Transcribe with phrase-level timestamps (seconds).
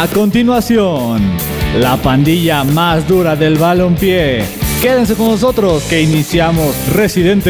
[0.00, 1.20] A continuación,
[1.76, 4.44] la pandilla más dura del balompié.
[4.80, 7.48] Quédense con nosotros que iniciamos Residentes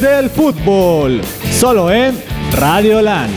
[0.00, 1.20] del Fútbol,
[1.52, 2.18] solo en
[2.52, 3.30] Radio Land.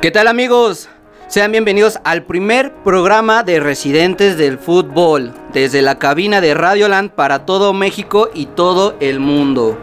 [0.00, 0.88] ¿Qué tal amigos?
[1.26, 7.44] Sean bienvenidos al primer programa de Residentes del Fútbol, desde la cabina de Radioland para
[7.46, 9.76] todo México y todo el mundo.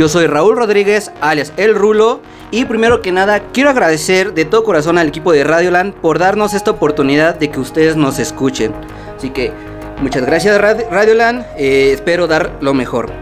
[0.00, 4.64] Yo soy Raúl Rodríguez, alias El Rulo, y primero que nada quiero agradecer de todo
[4.64, 8.72] corazón al equipo de Radioland por darnos esta oportunidad de que ustedes nos escuchen.
[9.14, 9.52] Así que
[10.00, 13.12] muchas gracias Radioland, eh, espero dar lo mejor.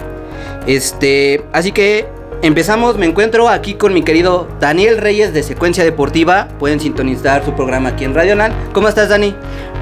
[0.68, 2.06] Este, así que
[2.42, 6.46] empezamos, me encuentro aquí con mi querido Daniel Reyes de Secuencia Deportiva.
[6.60, 8.54] Pueden sintonizar su programa aquí en Radioland.
[8.72, 9.34] ¿Cómo estás, Dani?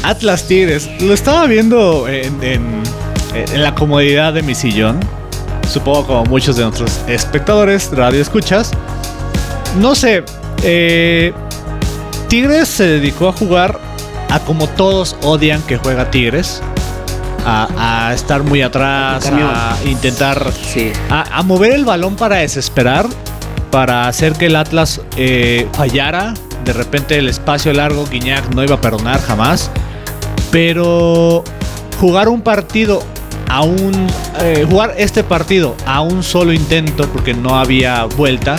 [0.01, 2.81] Atlas Tigres, lo estaba viendo en,
[3.55, 4.99] la comodidad de mi sillón.
[5.69, 8.71] Supongo como muchos de nuestros espectadores, radio escuchas.
[9.79, 10.23] No sé,
[10.63, 11.33] eh,
[12.27, 13.86] Tigres se dedicó a jugar
[14.29, 16.61] a como todos odian que juega Tigres.
[17.49, 20.51] A, estar muy atrás, a intentar
[21.09, 23.05] a, mover el balón para desesperar,
[23.71, 26.33] para hacer que el Atlas eh, fallara.
[26.65, 29.71] De repente el espacio largo, Guiñac no iba a perdonar jamás.
[30.51, 31.45] Pero
[32.01, 33.01] jugar un partido
[33.47, 34.07] a un
[34.41, 38.57] eh, jugar este partido a un solo intento porque no había vuelta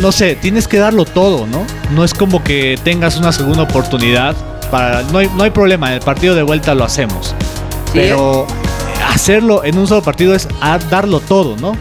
[0.00, 1.64] no sé, tienes que darlo todo, ¿no?
[1.94, 4.36] No es como que tengas una segunda oportunidad.
[4.70, 7.34] Para, no, hay, no hay problema, en el partido de vuelta lo hacemos.
[7.92, 8.46] Pero
[9.08, 10.46] hacerlo en un solo partido es
[10.90, 11.72] darlo todo, ¿no?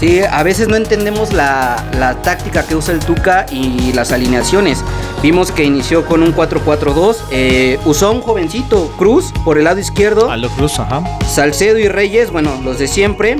[0.00, 4.82] Sí, a veces no entendemos la, táctica que usa el Tuca y las alineaciones.
[5.22, 7.16] Vimos que inició con un 4-4-2.
[7.30, 10.30] Eh, usó un jovencito, Cruz, por el lado izquierdo.
[10.30, 11.02] A lo Cruz, ajá.
[11.28, 13.36] Salcedo y Reyes, bueno, los de siempre.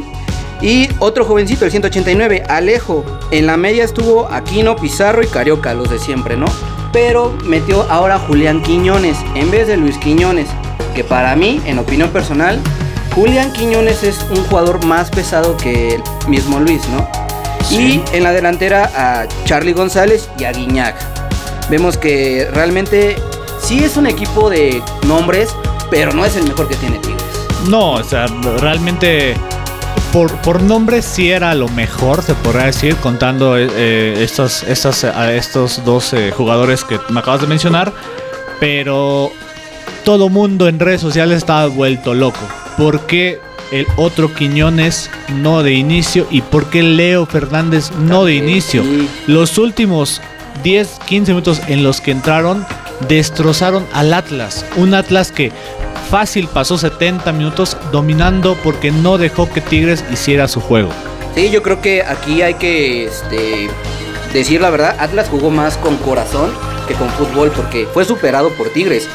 [0.62, 3.04] Y otro jovencito, el 189, Alejo.
[3.31, 6.47] En la media estuvo Aquino, Pizarro y Carioca, los de siempre, ¿no?
[6.93, 10.49] Pero metió ahora Julián Quiñones en vez de Luis Quiñones.
[10.94, 12.60] Que para mí, en opinión personal,
[13.15, 17.09] Julián Quiñones es un jugador más pesado que el mismo Luis, ¿no?
[17.70, 20.97] Y en la delantera a Charlie González y a Guiñac.
[21.70, 23.16] Vemos que realmente
[23.62, 25.50] sí es un equipo de nombres,
[25.91, 27.22] pero no es el mejor que tiene Tigres.
[27.69, 28.26] No, o sea,
[28.59, 29.37] realmente
[30.12, 35.04] por, por nombre sí era lo mejor, se podría decir, contando eh, eh, estos, estos,
[35.04, 37.93] estos dos eh, jugadores que me acabas de mencionar.
[38.59, 39.31] Pero
[40.04, 42.41] todo mundo en redes sociales estaba vuelto loco.
[42.76, 43.41] ¿Por qué
[43.72, 48.82] el otro Quiñones no de inicio y por qué Leo Fernández no de inicio?
[49.26, 50.20] Los últimos
[50.62, 52.66] 10, 15 minutos en los que entraron
[53.09, 54.65] destrozaron al Atlas.
[54.76, 55.53] Un Atlas que
[56.10, 60.91] fácil pasó 70 minutos dominando porque no dejó que Tigres hiciera su juego.
[61.37, 63.71] Sí, yo creo que aquí hay que este,
[64.32, 66.50] decir la verdad, Atlas jugó más con corazón
[66.88, 69.09] que con fútbol porque fue superado por Tigres.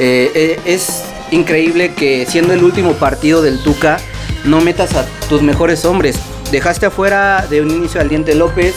[0.00, 3.98] Eh, eh, es increíble que siendo el último partido del Tuca
[4.44, 6.18] no metas a tus mejores hombres.
[6.50, 8.74] Dejaste afuera de un inicio al Diente López,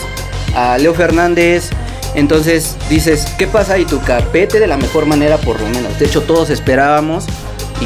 [0.54, 1.70] a Leo Fernández,
[2.14, 4.20] entonces dices, ¿qué pasa ahí Tuca?
[4.32, 5.98] Vete de la mejor manera por lo menos.
[5.98, 7.26] De hecho todos esperábamos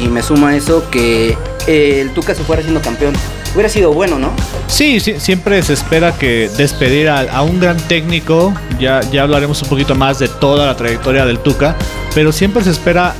[0.03, 1.37] y me suma eso que
[1.67, 3.13] eh, el Tuca se fuera siendo campeón.
[3.53, 4.31] Hubiera sido bueno, ¿no?
[4.67, 9.95] Sí, siempre se espera que despedir a, un gran técnico, ya, ya hablaremos un poquito
[9.95, 11.75] más de toda la trayectoria del Tuca,
[12.13, 13.15] pero siempre se espera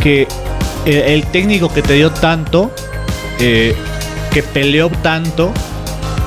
[0.00, 0.28] que
[0.86, 2.70] eh, el, técnico que te dio tanto,
[3.40, 3.74] eh,
[4.32, 5.52] que peleó tanto,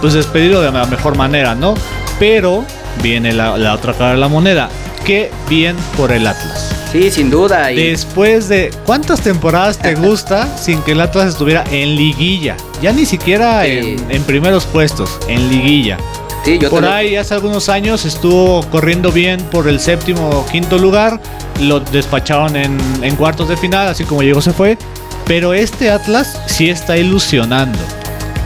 [0.02, 1.76] pues despedirlo de la mejor manera, ¿no?
[2.20, 2.66] Pero
[3.02, 4.70] viene la, la otra cara de la moneda.
[5.06, 6.65] Qué bien por el Atlas.
[6.96, 7.68] Sí, sin duda.
[7.68, 13.06] Después de cuántas temporadas te gusta sin que el Atlas estuviera en liguilla, ya ni
[13.06, 15.98] siquiera en, primeros puestos, en liguilla.
[16.46, 20.78] Sí, yo por ahí hace algunos años estuvo corriendo bien por el séptimo o quinto
[20.78, 21.20] lugar,
[21.60, 24.78] lo despacharon en, en cuartos de final, así como llegó se fue,
[25.26, 27.80] pero este Atlas sí está ilusionando.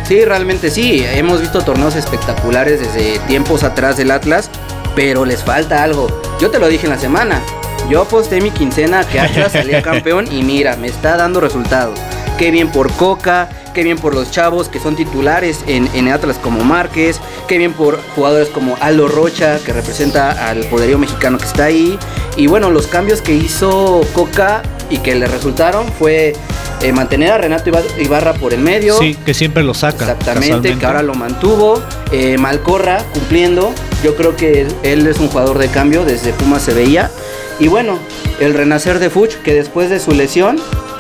[0.08, 1.06] Sí, realmente sí.
[1.06, 4.50] Hemos visto torneos espectaculares desde tiempos atrás del Atlas,
[4.96, 6.08] pero les falta algo.
[6.42, 7.44] Yo te lo dije en la semana.
[7.90, 11.98] Yo aposté mi quincena que Atlas salía campeón y mira, me está dando resultados.
[12.38, 16.38] Qué bien por Coca, qué bien por los chavos que son titulares en, en Atlas
[16.38, 21.46] como Márquez, qué bien por jugadores como Aldo Rocha, que representa al poderío mexicano que
[21.46, 21.98] está ahí.
[22.38, 24.62] Y bueno, los cambios que hizo Coca
[24.92, 26.34] y que le resultaron fue
[26.82, 28.98] eh, mantener a Renato Ibarra por el medio.
[29.00, 30.12] Sí, que siempre lo saca.
[30.12, 31.82] Exactamente, que ahora lo mantuvo.
[32.12, 33.74] Eh, Malcorra cumpliendo.
[34.04, 37.12] Yo creo que él es un jugador de cambio, desde Puma se veía.
[37.60, 38.00] Y bueno,
[38.40, 40.58] el renacer de Fuch, que después de su lesión,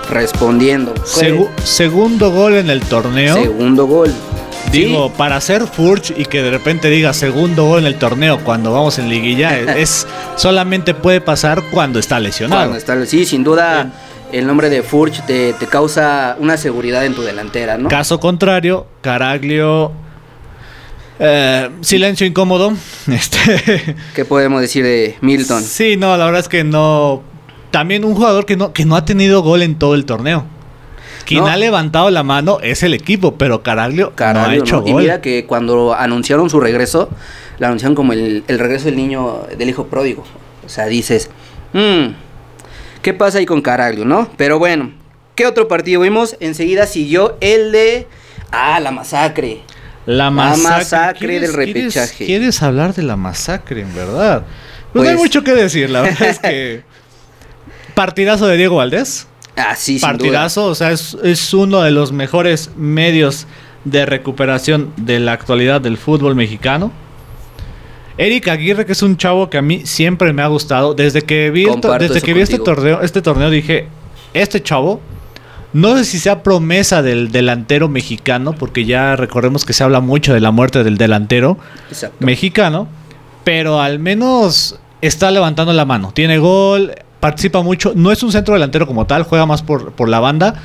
[0.09, 0.94] respondiendo.
[1.63, 3.35] segundo gol en el torneo.
[3.35, 4.13] Segundo gol.
[4.71, 8.71] Digo, para hacer Furch y que de repente diga segundo gol en el torneo cuando
[8.71, 12.61] vamos en liguilla, es solamente puede pasar cuando está lesionado.
[12.61, 13.91] Cuando está, sí, sin duda
[14.31, 17.89] el nombre de Furch te, causa una seguridad en tu delantera, ¿no?
[17.89, 19.91] Caso contrario, Caraglio.
[21.19, 22.74] Eh, silencio incómodo.
[23.07, 23.95] Este.
[24.16, 25.63] ¿Qué podemos decir de Milton?
[25.63, 27.21] Sí, no, la verdad es que no.
[27.71, 30.45] También un jugador que no, que no ha tenido gol en todo el torneo.
[31.25, 34.89] Quien ha levantado la mano es el equipo, pero Caraglio, no ha hecho gol.
[34.89, 37.10] Y mira que cuando anunciaron su regreso,
[37.60, 40.24] la anunciaron como el, regreso del niño, del hijo pródigo.
[40.66, 41.30] O sea, dices,
[41.74, 42.07] mmm,
[43.01, 44.30] ¿Qué pasa ahí con Caraglio, no?
[44.36, 44.92] Pero bueno,
[45.36, 46.36] ¿qué otro partido vimos?
[46.42, 48.07] Enseguida siguió el de.
[48.51, 49.62] Ah, la masacre.
[50.05, 52.25] La masacre, del repechaje.
[52.25, 54.43] ¿quieres, hablar de la masacre, en verdad?
[54.91, 56.83] Pues, no hay pues mucho que decir, la verdad es que.
[57.93, 59.27] Partidazo de Diego Valdés.
[59.55, 63.45] Ah, sí, Partidazo, o sea, es, es uno de los mejores medios
[63.83, 66.91] de recuperación de la actualidad del fútbol mexicano.
[68.17, 70.93] Eric Aguirre, que es un chavo que a mí siempre me ha gustado.
[70.93, 71.65] Desde que vi,
[71.99, 73.87] desde que vi este torneo, este torneo dije,
[74.33, 74.99] este chavo,
[75.74, 80.33] no sé si sea promesa del delantero mexicano, porque ya recordemos que se habla mucho
[80.33, 81.57] de la muerte del delantero
[82.19, 82.88] mexicano,
[83.44, 86.12] pero al menos está levantando la mano.
[86.13, 87.94] Tiene gol, participa mucho.
[87.95, 90.56] No es un centro delantero como tal, juega más por, por la banda,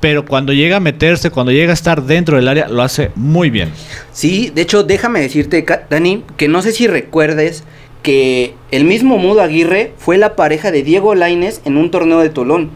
[0.00, 3.50] pero cuando llega a meterse, cuando llega a estar dentro del área, lo hace muy
[3.50, 3.70] bien.
[4.12, 7.64] Sí, de hecho, déjame decirte, Dani, que no sé si recuerdes
[8.02, 12.30] que el mismo Mudo Aguirre fue la pareja de Diego Laines en un torneo de
[12.30, 12.70] Tolón.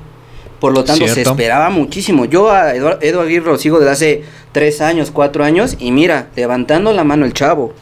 [0.63, 2.25] Por lo tanto, se esperaba muchísimo.
[2.25, 4.23] Yo a Edu Aguirre lo sigo desde hace
[4.53, 7.75] tres años, cuatro años, y mira, levantando la mano el chavo.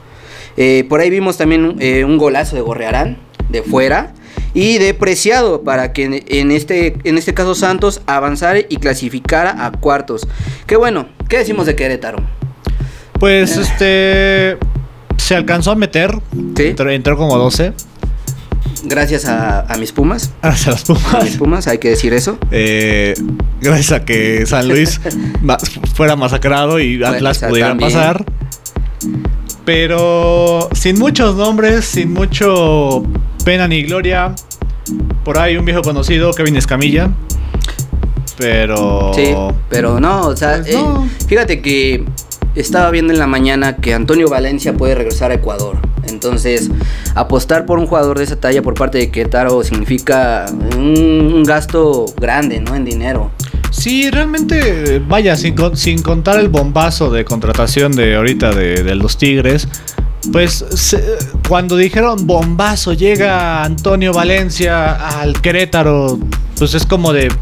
[0.56, 3.18] Eh, por ahí vimos también eh, un golazo de Gorrearán,
[3.50, 4.14] de fuera
[4.54, 9.72] y de Preciado para que en este, en este caso Santos avanzara y clasificara a
[9.72, 10.26] cuartos.
[10.66, 12.22] Qué bueno, ¿qué decimos de Querétaro?
[13.18, 13.60] Pues eh.
[13.60, 14.58] este
[15.18, 16.18] se alcanzó a meter,
[16.56, 17.74] entró, como 12.
[18.84, 20.32] Gracias a, mis Pumas.
[20.42, 21.14] Gracias a las Pumas.
[21.14, 22.38] A mis Pumas, hay que decir eso.
[22.50, 23.14] Eh,
[23.60, 25.00] gracias a que San Luis
[25.94, 28.24] fuera masacrado y Atlas pudiera pasar.
[29.64, 33.02] Pero sin muchos nombres, sin mucho
[33.44, 34.34] pena ni gloria.
[35.24, 37.10] Por ahí un viejo conocido, Kevin Escamilla.
[38.38, 39.12] Pero.
[39.14, 39.34] Sí,
[39.68, 40.84] pero no, o sea, pues eh,
[41.28, 42.04] fíjate que
[42.54, 45.78] estaba viendo en la mañana que Antonio Valencia puede regresar a Ecuador.
[46.08, 46.70] Entonces,
[47.14, 52.60] apostar por un jugador de esa talla por parte de Querétaro significa un, gasto grande,
[52.60, 52.74] ¿no?
[52.74, 53.30] En dinero.
[53.70, 59.68] Sí, realmente, vaya, sin, sin contar el bombazo de contratación de ahorita de, los Tigres,
[60.32, 60.64] pues
[61.48, 66.18] cuando dijeron bombazo, llega Antonio Valencia al Querétaro,
[66.58, 67.32] pues es como de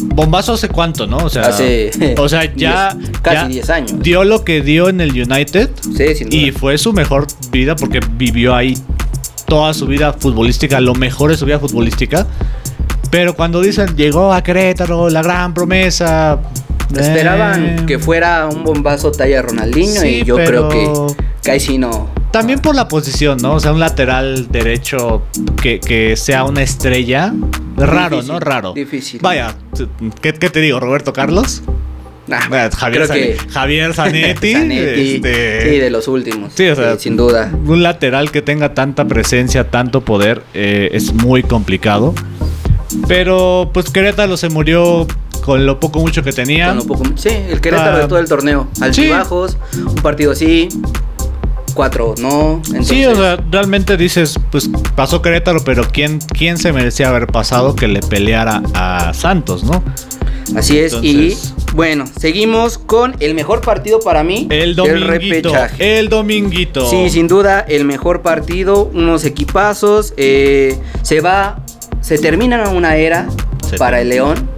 [0.00, 1.18] bombazo hace cuánto, ¿no?
[1.18, 1.50] O sea,
[2.18, 3.94] o sea ya casi 10 años.
[4.00, 5.70] Dio lo que dio en el United
[6.30, 8.76] y fue su mejor vida porque vivió ahí
[9.46, 12.26] toda su vida futbolística, lo mejor de su vida futbolística.
[13.10, 16.40] Pero cuando dicen llegó a Querétaro, la gran promesa.
[16.94, 20.88] Esperaban eh, que fuera un bombazo talla Ronaldinho y yo creo que,
[21.42, 22.23] que no.
[22.34, 23.54] También por la posición, ¿no?
[23.54, 25.22] O sea, un lateral derecho
[25.62, 27.32] que, sea una estrella.
[27.76, 28.40] Raro, ¿no?
[28.40, 28.72] Raro.
[28.72, 29.20] Difícil.
[29.22, 29.54] Vaya,
[30.20, 31.62] ¿qué, te digo, Roberto Carlos?
[32.28, 32.72] Javier,
[33.50, 34.52] Javier Zanetti.
[34.52, 35.62] este...
[35.62, 36.52] Sí, de los últimos.
[36.56, 37.52] Sí, o sea, sin duda.
[37.66, 42.14] Un lateral que tenga tanta presencia, tanto poder, eh, es muy complicado.
[43.06, 45.06] Pero pues Querétaro se murió
[45.44, 46.76] con lo poco mucho que tenía.
[47.14, 48.66] sí, el Querétaro de todo el torneo.
[48.80, 50.68] Altibajos, un partido así,
[51.74, 52.62] cuatro no.
[52.82, 57.74] Sí, o sea, realmente dices, pues pasó Querétaro, pero ¿quién, ¿quién se merecía haber pasado
[57.74, 59.82] que le peleara a Santos, no?
[60.56, 61.36] Así es, y
[61.74, 64.46] bueno, seguimos con el mejor partido para mí.
[64.50, 65.52] El dominguito.
[65.78, 66.88] El dominguito.
[66.88, 70.12] Sí, sin duda, el mejor partido, unos equipazos.
[70.16, 71.64] Eh, se va
[72.04, 73.26] se termina una era
[73.78, 74.50] para el León.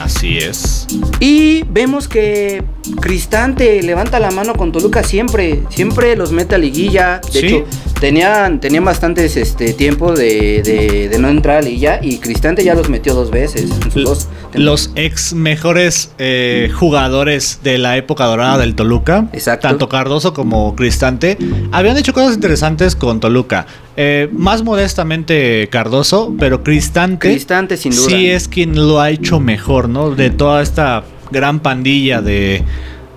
[0.00, 0.75] Así es.
[1.20, 2.62] Y vemos que
[3.00, 7.20] Cristante levanta la mano con Toluca siempre, siempre los mete a liguilla.
[7.32, 7.46] De Sí.
[7.46, 7.64] hecho,
[8.00, 12.74] tenían, tenían bastantes este, tiempo de, de- de no entrar a liguilla y Cristante ya
[12.74, 13.68] los metió dos veces.
[13.80, 14.28] temporadas.
[14.54, 19.68] Los ex mejores eh, jugadores de la época dorada del Toluca, Exacto.
[19.68, 21.36] tanto Cardoso como Cristante,
[21.72, 23.66] habían hecho cosas interesantes con Toluca.
[23.98, 28.08] Eh, más modestamente Cardoso, pero Cristante, Cristante, sin duda.
[28.08, 30.10] sí es quien lo ha hecho mejor, ¿no?
[30.10, 32.62] De toda esta gran pandilla de,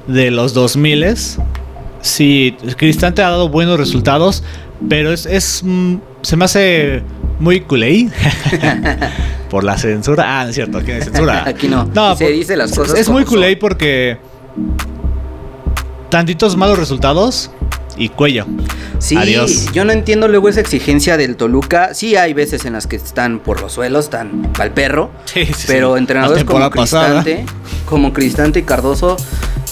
[0.08, 1.06] de los 2000
[2.02, 4.42] Sí, Cristante ha dado buenos resultados,
[4.88, 7.04] pero es, es mm, se me hace
[7.42, 8.08] muy culé
[9.50, 10.40] por la censura.
[10.40, 11.44] Ah, no es cierto, aquí no hay censura.
[11.48, 11.86] Aquí no.
[12.16, 14.18] Se por- dice las cosas Es muy culé porque
[16.10, 17.52] tantitos malos resultados
[18.00, 18.48] y cuello.
[18.98, 19.72] Sí, Adiós.
[19.72, 21.94] yo no entiendo luego esa exigencia del Toluca.
[21.94, 25.12] Sí hay veces en las que están por los suelos, están al perro.
[25.26, 26.00] Sí, sí, pero sí.
[26.00, 26.70] entrenadores como.
[26.72, 27.46] Cristante,
[27.86, 29.16] como Cristante y Cardoso,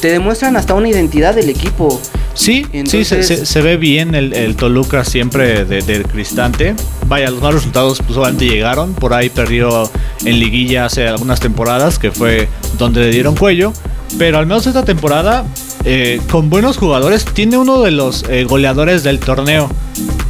[0.01, 1.99] te demuestran hasta una identidad del equipo.
[2.33, 6.75] Sí, sí, se, Entonces- se- se ve bien el, el Toluca siempre de- del Cristante.
[7.07, 8.93] Vaya, los malos resultados pues, solamente llegaron.
[8.93, 9.89] Por ahí perdió
[10.23, 13.73] en liguilla hace algunas temporadas, que fue donde le dieron cuello.
[14.17, 15.43] Pero al menos esta temporada,
[15.83, 19.69] eh, con buenos jugadores, tiene uno de los eh, goleadores del torneo,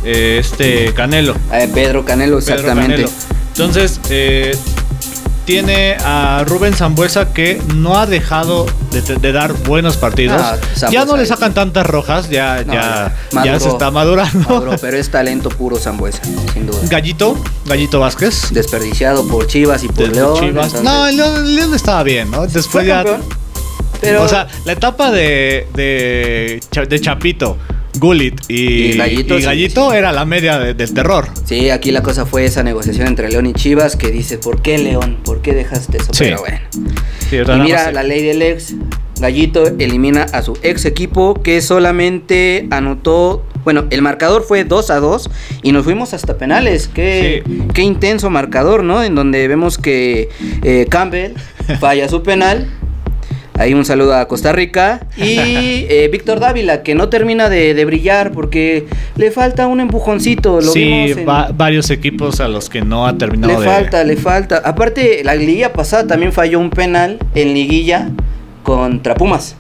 [0.04, 1.36] eh, este Canelo.
[1.74, 2.94] Pedro Canelo, Pedro exactamente.
[3.04, 3.10] Canelo.
[3.50, 4.00] Entonces,
[5.46, 10.42] tiene a Rubén Zambuesa que no ha dejado de, de dar buenos partidos.
[10.42, 10.58] Ah,
[10.92, 13.14] ya no le sacan tantas rojas, ya, No, ya,
[13.46, 13.60] ya.
[13.60, 14.40] se está madurando.
[14.50, 16.22] Maduro, pero es talento puro Zambuesa,
[16.54, 16.80] sin duda.
[16.90, 18.52] Gallito, Gallito Vázquez.
[18.52, 20.38] Desperdiciado por Chivas y por León.
[20.38, 20.74] Chivas.
[20.74, 22.46] entonces- No, León, León estaba bien, ¿no?
[22.46, 23.04] Después ya.
[23.06, 23.22] campeón,
[24.02, 27.58] pero O sea, la etapa de, de, Cha- de Chapito,
[28.00, 29.98] Gullit y, Y Gallito, y sí, Gallito sí.
[29.98, 31.28] era la media de- del terror.
[31.46, 34.78] sí, aquí la cosa fue esa negociación entre León y Chivas que dice, ¿por qué
[34.78, 35.18] León?
[35.24, 36.14] ¿Por qué dejaste eso?
[36.14, 36.26] Sí.
[36.26, 36.60] Pero bueno.
[37.30, 38.76] Sí, Y mira, la ley del ex,
[39.20, 45.00] Gallito elimina a su ex equipo que solamente anotó, bueno, el marcador fue 2 a
[45.00, 45.30] 2
[45.64, 46.88] y nos fuimos hasta penales.
[46.88, 47.64] Qué, Sí.
[47.74, 49.04] qué intenso marcador, ¿no?
[49.04, 50.30] En donde vemos que
[50.64, 51.34] eh, Campbell
[51.80, 52.70] falla su penal.
[53.58, 55.02] Ahí un saludo a Costa Rica.
[55.18, 55.36] Y
[55.90, 58.86] eh, Víctor Dávila, que no termina de, de brillar porque
[59.16, 60.62] le falta un empujoncito.
[60.62, 63.66] Lo sí, vimos en- va- varios equipos a los que no ha terminado le de.
[63.66, 64.58] falta, le falta.
[64.64, 68.10] Aparte, la liguilla pasada también falló un penal en liguilla
[68.64, 69.56] contra Pumas.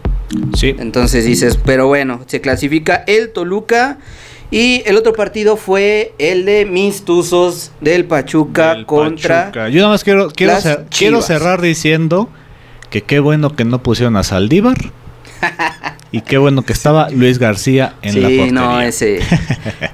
[0.55, 0.75] Sí.
[0.77, 3.97] Entonces dices, pero bueno, se clasifica el Toluca.
[4.49, 9.45] Y el otro partido fue el de mis Tuzos del Pachuca del contra.
[9.45, 9.67] Pachuca.
[9.69, 10.53] Yo nada más quiero, quiero,
[10.89, 12.29] quiero cerrar diciendo
[12.89, 14.77] que qué bueno que no pusieron a Saldívar.
[16.11, 18.51] y qué bueno que estaba Luis García en sí, la portería.
[18.51, 19.19] no, ese.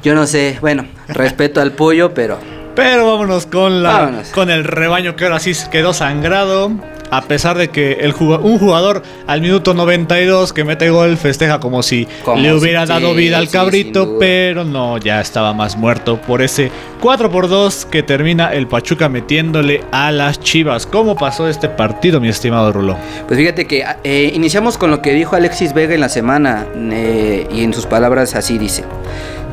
[0.03, 0.57] Yo no sé.
[0.61, 2.39] Bueno, respeto al pollo, pero.
[2.75, 4.29] Pero vámonos con la Vámonos.
[4.29, 6.71] con el rebaño que ahora sí quedó sangrado.
[7.11, 11.59] A pesar de que el juga- un jugador al minuto 92 que mete gol festeja
[11.59, 15.21] como si Como le si- hubiera dado sí, vida al sí, cabrito, pero no, ya
[15.21, 20.39] estaba más muerto por ese 4 por 2 que termina el Pachuca metiéndole a las
[20.39, 20.87] Chivas.
[20.87, 22.97] ¿Cómo pasó este partido, mi estimado Rulo?
[23.27, 27.47] Pues fíjate que eh, iniciamos con lo que dijo Alexis Vega en la semana eh,
[27.53, 28.85] y en sus palabras así dice,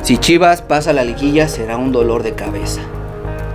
[0.03, 2.81] si Chivas pasa la liguilla será un dolor de cabeza.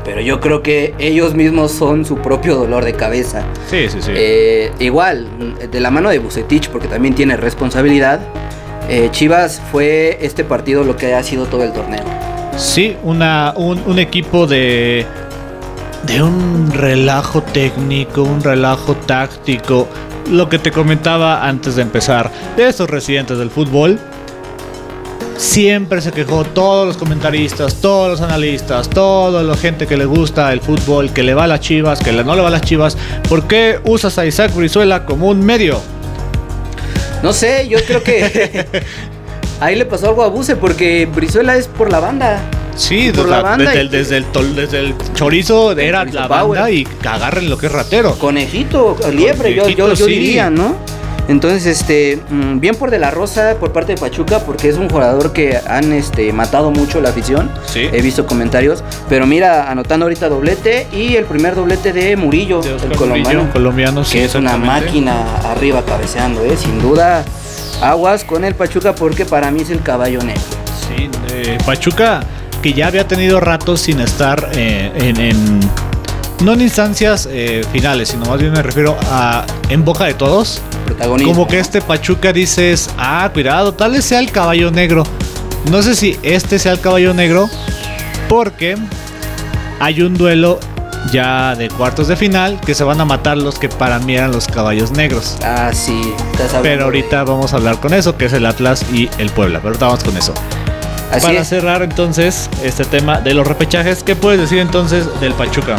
[0.05, 3.43] Pero yo creo que ellos mismos son su propio dolor de cabeza.
[3.67, 4.11] Sí, sí, sí.
[4.13, 5.27] Eh, igual,
[5.71, 8.19] de la mano de Bucetich, porque también tiene responsabilidad,
[8.87, 12.03] eh, Chivas fue este partido lo que ha sido todo el torneo.
[12.55, 15.05] Sí, una, un, un equipo de,
[16.05, 19.87] de un relajo técnico, un relajo táctico.
[20.29, 23.99] Lo que te comentaba antes de empezar, de estos residentes del fútbol.
[25.37, 30.51] Siempre se quejó todos los comentaristas, todos los analistas, toda la gente que le gusta
[30.53, 32.97] el fútbol, que le va a las chivas, que no le va a las chivas.
[33.27, 35.81] ¿Por qué usas a Isaac Brizuela como un medio?
[37.21, 38.65] No sé, yo creo que
[39.59, 42.41] ahí le pasó algo a Buce, porque Brizuela es por la banda.
[42.77, 45.99] Sí, Por o la sea, banda desde, el, desde, el tol- desde el chorizo era
[46.01, 46.59] chorizo la power.
[46.59, 48.15] banda y agarren lo que es ratero.
[48.19, 50.11] Conejito, liebre, yo, yo, Conejito, yo sí.
[50.11, 50.75] diría, ¿no?
[51.27, 54.89] Entonces, este, mm, bien por De La Rosa, por parte de Pachuca, porque es un
[54.89, 57.49] jugador que han este, matado mucho la afición.
[57.65, 57.89] Sí.
[57.91, 58.83] He visto comentarios.
[59.09, 63.39] Pero mira, anotando ahorita doblete y el primer doblete de Murillo, De el colombiano.
[63.39, 66.55] Murillo, colombiano, sí, que es una máquina arriba cabeceando, ¿eh?
[66.57, 67.23] Sin duda,
[67.81, 70.41] aguas con el Pachuca porque para mí es el caballo negro.
[70.87, 72.21] Sí, eh, Pachuca
[72.61, 75.59] que ya había tenido ratos sin estar eh, en, en-
[76.41, 80.61] no en instancias eh, finales, sino más bien me refiero a en boca de todos.
[80.85, 81.31] Protagonista.
[81.31, 85.03] Como que este Pachuca dices, ah, cuidado, tal vez sea el caballo negro.
[85.71, 87.49] No sé si este sea el caballo negro,
[88.29, 88.75] porque
[89.79, 90.59] hay un duelo
[91.11, 94.31] ya de cuartos de final, que se van a matar los que para mí eran
[94.31, 95.37] los caballos negros.
[95.43, 96.13] Ah, sí.
[96.61, 99.59] Pero ahorita vamos a hablar con eso, que es el Atlas y el Puebla.
[99.59, 100.33] Pero ahorita vamos con eso.
[101.21, 105.77] Para cerrar entonces este tema de los repechajes, ¿qué puedes decir entonces del Pachuca?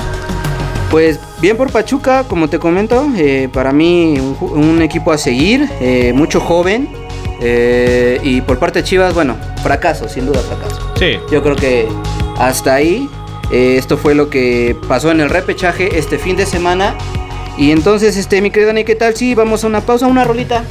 [0.97, 6.15] Pues bien por Pachuca, como te comento, eh, para mí un, equipo a seguir, eh,
[6.15, 6.89] mucho joven.
[7.43, 10.81] Eh, y por parte de Chivas, bueno, fracaso, sin duda fracaso.
[10.99, 11.19] Sí.
[11.31, 11.87] Yo creo que
[12.39, 13.11] hasta ahí
[13.53, 16.97] esto fue lo que pasó en el repechaje este fin de semana.
[17.59, 19.15] Y entonces, este, mi querido Dani, ¿qué tal?
[19.15, 20.65] Sí, vamos a una pausa, una rolita.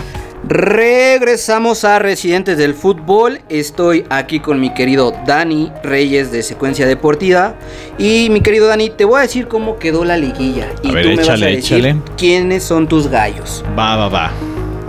[0.48, 3.40] Regresamos a Residentes del Fútbol.
[3.50, 7.56] Estoy aquí con mi querido Dani Reyes de Secuencia Deportiva.
[7.98, 10.68] Y mi querido Dani, te voy a decir cómo quedó la liguilla.
[10.84, 13.66] Y tú me vas a decir quiénes son tus gallos.
[13.78, 14.32] Va, va, va.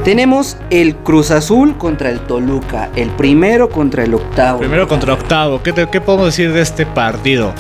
[0.04, 2.90] Tenemos el Cruz Azul contra el Toluca.
[2.94, 4.58] El primero contra el octavo.
[4.58, 5.62] Primero contra octavo.
[5.62, 7.54] ¿Qué, qué podemos decir de este partido?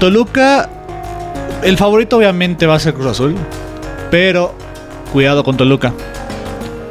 [0.00, 0.70] Toluca.
[1.62, 3.34] El favorito obviamente va a ser Cruz Azul.
[4.10, 4.54] Pero
[5.12, 5.92] cuidado con Toluca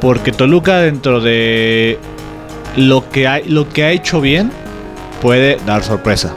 [0.00, 1.98] porque Toluca dentro de
[2.76, 4.50] lo que, hay, lo que ha hecho bien
[5.20, 6.34] puede dar sorpresa.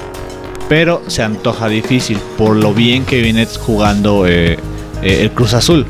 [0.68, 4.54] Pero se antoja difícil por lo bien que viene jugando eh,
[5.02, 5.86] eh, el Cruz Azul.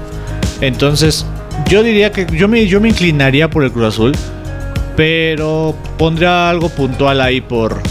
[0.61, 1.25] Entonces,
[1.67, 4.13] yo diría que yo me, yo me inclinaría por el Cruz Azul.
[4.95, 7.81] Pero pondría algo puntual ahí por,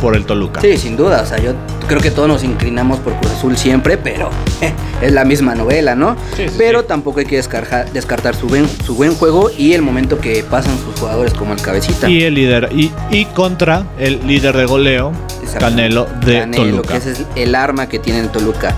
[0.00, 0.60] por el Toluca.
[0.60, 1.22] Sí, sin duda.
[1.22, 1.52] O sea, yo
[1.86, 5.94] creo que todos nos inclinamos por Cruz Azul siempre, pero eh, es la misma novela,
[5.94, 6.16] ¿no?
[6.58, 10.44] pero tampoco hay que descartar, descartar su, buen, su buen juego y el momento que
[10.44, 12.08] pasan sus jugadores como el cabecita.
[12.08, 15.12] Y el líder, y, y contra el líder de goleo,
[15.58, 16.88] Canelo de Canelo, Toluca.
[16.92, 18.74] Que ese es el arma que tiene el Toluca.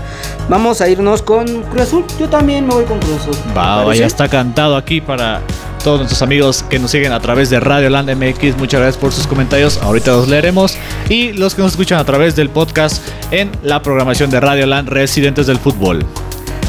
[0.47, 2.05] Vamos a irnos con Cruz Azul.
[2.19, 3.35] Yo también me voy con Cruz Azul.
[3.57, 5.41] Va, ya está cantado aquí para
[5.79, 8.57] todos nuestros amigos que nos siguen a través de Radio Land MX.
[8.57, 9.77] Muchas gracias por sus comentarios.
[9.81, 10.77] Ahorita los leeremos.
[11.09, 14.89] Y los que nos escuchan a través del podcast en la programación de Radio Land
[14.89, 16.05] Residentes del Fútbol.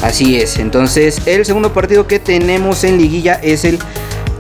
[0.03, 0.59] Así es.
[0.59, 3.79] Entonces, el segundo partido que tenemos en liguilla es el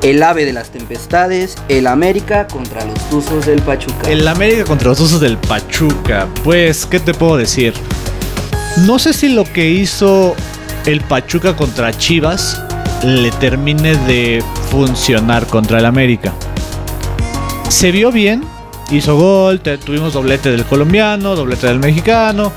[0.02, 4.10] el ave de las tempestades, el América contra los Tuzos del Pachuca.
[4.10, 6.26] El América contra los Tuzos del Pachuca.
[6.42, 7.74] Pues, ¿qué te puedo decir?
[8.86, 10.34] No sé si lo que hizo
[10.86, 12.58] el Pachuca contra Chivas
[13.04, 16.32] le termine de funcionar contra el América.
[17.68, 18.44] Se vio bien,
[18.90, 22.52] hizo gol, tuvimos doblete del colombiano, doblete del mexicano,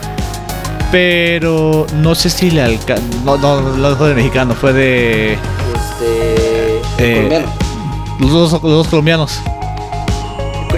[0.92, 3.04] pero no sé si le alcanzó.
[3.26, 5.34] No, no, no fue del mexicano, fue de.
[5.34, 6.78] Este.
[7.00, 7.48] Eh, colombiano.
[8.20, 9.42] Los dos, los dos colombianos.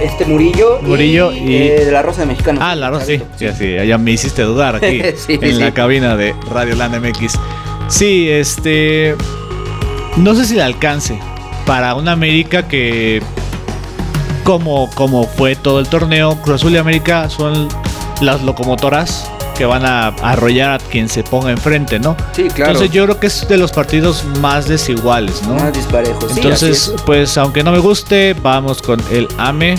[0.01, 2.59] Este Murillo, Murillo y, eh, de la Rosa de Mexicano.
[2.61, 3.21] Ah, la Rosa, sí.
[3.37, 7.39] Sí, sí, ya me hiciste dudar aquí en la cabina de Radio Land MX.
[7.87, 9.15] Sí, este.
[10.17, 11.19] No sé si le alcance
[11.65, 13.21] para una América que,
[14.43, 17.67] como, como fue todo el torneo, Cruz Azul y América son
[18.21, 22.15] las locomotoras que van a arrollar a quien se ponga enfrente, ¿no?
[22.33, 22.71] Sí, claro.
[22.71, 25.55] Entonces yo creo que es de los partidos más desiguales, ¿no?
[25.55, 26.35] Más disparejos.
[26.35, 29.75] Entonces, pues aunque no me guste, vamos con el AME,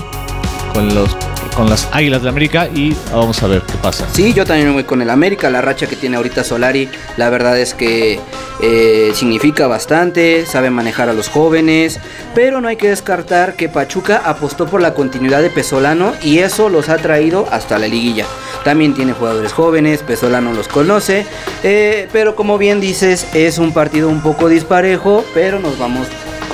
[0.73, 1.17] con los
[1.57, 4.07] con las Águilas de América y vamos a ver qué pasa.
[4.13, 5.49] Sí, yo también voy con el América.
[5.49, 8.21] La racha que tiene ahorita Solari, la verdad es que
[8.61, 11.99] eh, significa bastante, sabe manejar a los jóvenes,
[12.35, 16.69] pero no hay que descartar que Pachuca apostó por la continuidad de Pesolano y eso
[16.69, 18.27] los ha traído hasta la liguilla.
[18.63, 21.25] También tiene jugadores jóvenes, Pesolano los conoce,
[21.63, 26.07] eh, pero como bien dices, es un partido un poco disparejo, pero nos vamos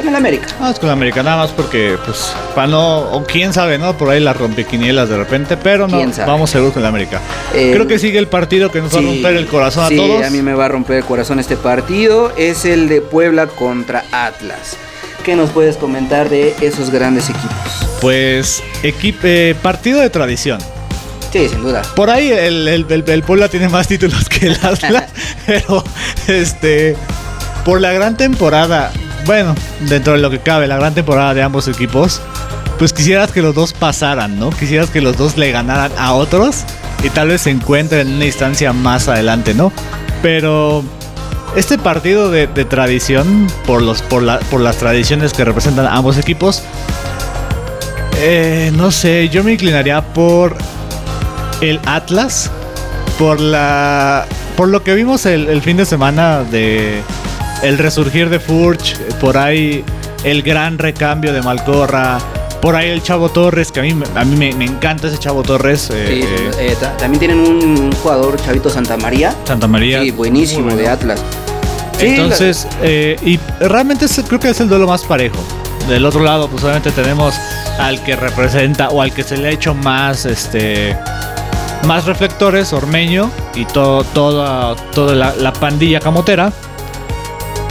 [0.02, 0.46] con el América.
[0.60, 3.96] Vamos con el América, nada más porque, pues, para no, o quién sabe, ¿no?
[3.96, 7.20] Por ahí la rompequinielas de repente, pero no, vamos seguro con el América.
[7.54, 10.18] Eh, Creo que sigue el partido que nos va a romper el corazón a todos.
[10.20, 12.32] Sí, a mí me va a romper el corazón este partido.
[12.36, 14.76] Es el de Puebla contra Atlas.
[15.24, 17.88] ¿Qué nos puedes comentar de esos grandes equipos?
[18.00, 20.60] Pues, eh, partido de tradición.
[21.32, 21.82] Sí, sin duda.
[21.96, 25.04] Por ahí el, el Puebla tiene más títulos que el Atlas,
[25.46, 25.82] pero
[26.26, 26.96] este
[27.64, 28.92] por la gran temporada
[29.26, 32.20] bueno, dentro de lo que cabe, la gran temporada de ambos equipos,
[32.78, 34.50] pues quisieras que los dos pasaran, ¿no?
[34.50, 36.64] Quisieras que los dos le ganaran a otros
[37.04, 39.72] y tal vez se encuentren en una instancia más adelante, ¿no?
[40.22, 40.82] Pero
[41.56, 46.62] este partido de, tradición, por, los, por, por las tradiciones que representan ambos equipos,
[48.16, 50.56] eh, no sé, yo me inclinaría por
[51.60, 52.50] el Atlas,
[53.18, 57.02] por la, por lo que vimos el fin de semana de
[57.62, 59.84] el resurgir de Furch, por ahí
[60.24, 62.18] el gran recambio de Malcorra,
[62.60, 65.90] por ahí el Chavo Torres, que a mí, a mí me, encanta ese Chavo Torres.
[65.92, 66.24] Eh,
[66.58, 69.34] eh, también tienen un jugador, Chavito Santa María.
[69.44, 70.00] Santa María.
[70.00, 71.20] Sí, buenísimo, de Atlas.
[71.98, 75.38] Entonces, eh, y realmente creo que es el duelo más parejo.
[75.88, 77.34] Del otro lado, pues obviamente tenemos
[77.78, 80.96] al que representa o al que se le ha hecho más, este,
[81.86, 86.52] más reflectores, Ormeño y todo, toda, toda la, la pandilla camotera.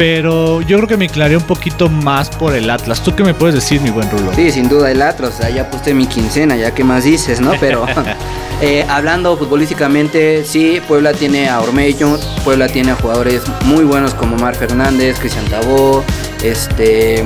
[0.02, 3.04] Pero yo creo que me inclinaría un poquito más por el Atlas.
[3.04, 4.34] ¿Tú qué me puedes decir, mi buen Rulo?
[4.34, 5.36] Sí, sin duda el Atlas.
[5.36, 7.52] O sea, ya puse mi quincena, ya qué más dices, ¿no?
[7.60, 7.86] Pero
[8.64, 14.38] eh, hablando futbolísticamente, sí, Puebla tiene a Ormeño, Puebla tiene a jugadores muy buenos como
[14.38, 16.04] Mar Fernández, Cristian Tabó,
[16.44, 17.24] este,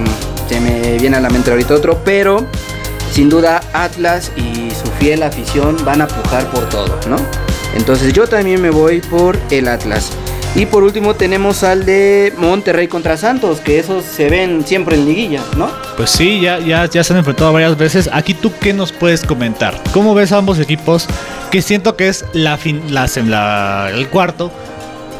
[0.49, 2.45] se me viene a la mente ahorita otro, pero
[3.09, 7.15] sin duda Atlas y su fiel afición van a pujar por todo, ¿no?
[7.73, 10.11] Entonces yo también me voy por el Atlas.
[10.55, 15.05] Y por último tenemos al de Monterrey contra Santos, que esos se ven siempre en
[15.05, 15.69] liguilla, ¿no?
[15.97, 18.09] Pues sí, ya, ya, ya se han enfrentado varias veces.
[18.13, 19.77] Aquí tú qué nos puedes comentar.
[19.93, 21.07] ¿Cómo ves a ambos equipos?
[21.51, 24.49] Que siento que es la fin, la, la- el cuarto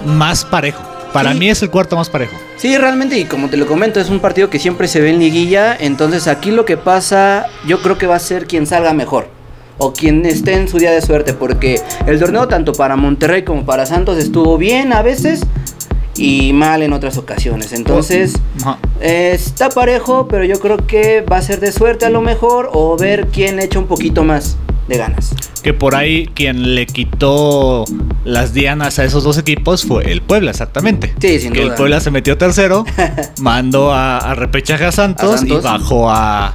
[0.06, 0.82] más parejo.
[1.12, 1.40] Para Sí.
[1.40, 2.36] mí es el cuarto más parejo.
[2.56, 5.20] Sí, realmente, y como te lo comento, es un partido que siempre se ve en
[5.20, 5.76] liguilla.
[5.78, 9.28] Entonces aquí lo que pasa, yo creo que va a ser quien salga mejor.
[9.78, 11.34] O quien esté en su día de suerte.
[11.34, 15.42] Porque el torneo, tanto para Monterrey como para Santos, estuvo bien a veces
[16.18, 17.74] y mal en otras ocasiones.
[17.74, 18.34] Entonces,
[19.02, 22.70] eh, está parejo, pero yo creo que va a ser de suerte a lo mejor.
[22.74, 24.58] O ver quién echa un poquito más
[24.88, 25.34] de ganas.
[25.62, 27.86] Que por ahí quien le quitó
[28.24, 31.16] las dianas a esos dos equipos fue el Puebla, exactamente.
[31.20, 31.72] Sí, sin que duda.
[31.72, 32.86] el Puebla se metió tercero,
[33.42, 35.60] mandó a, a repechaje a Santos, A Santos.
[35.64, 36.54] y bajó a,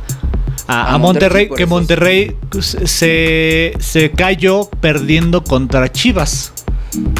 [0.70, 1.66] a, A a Monterrey, que.
[1.66, 2.36] Monterrey
[2.84, 6.52] se, se cayó perdiendo contra Chivas.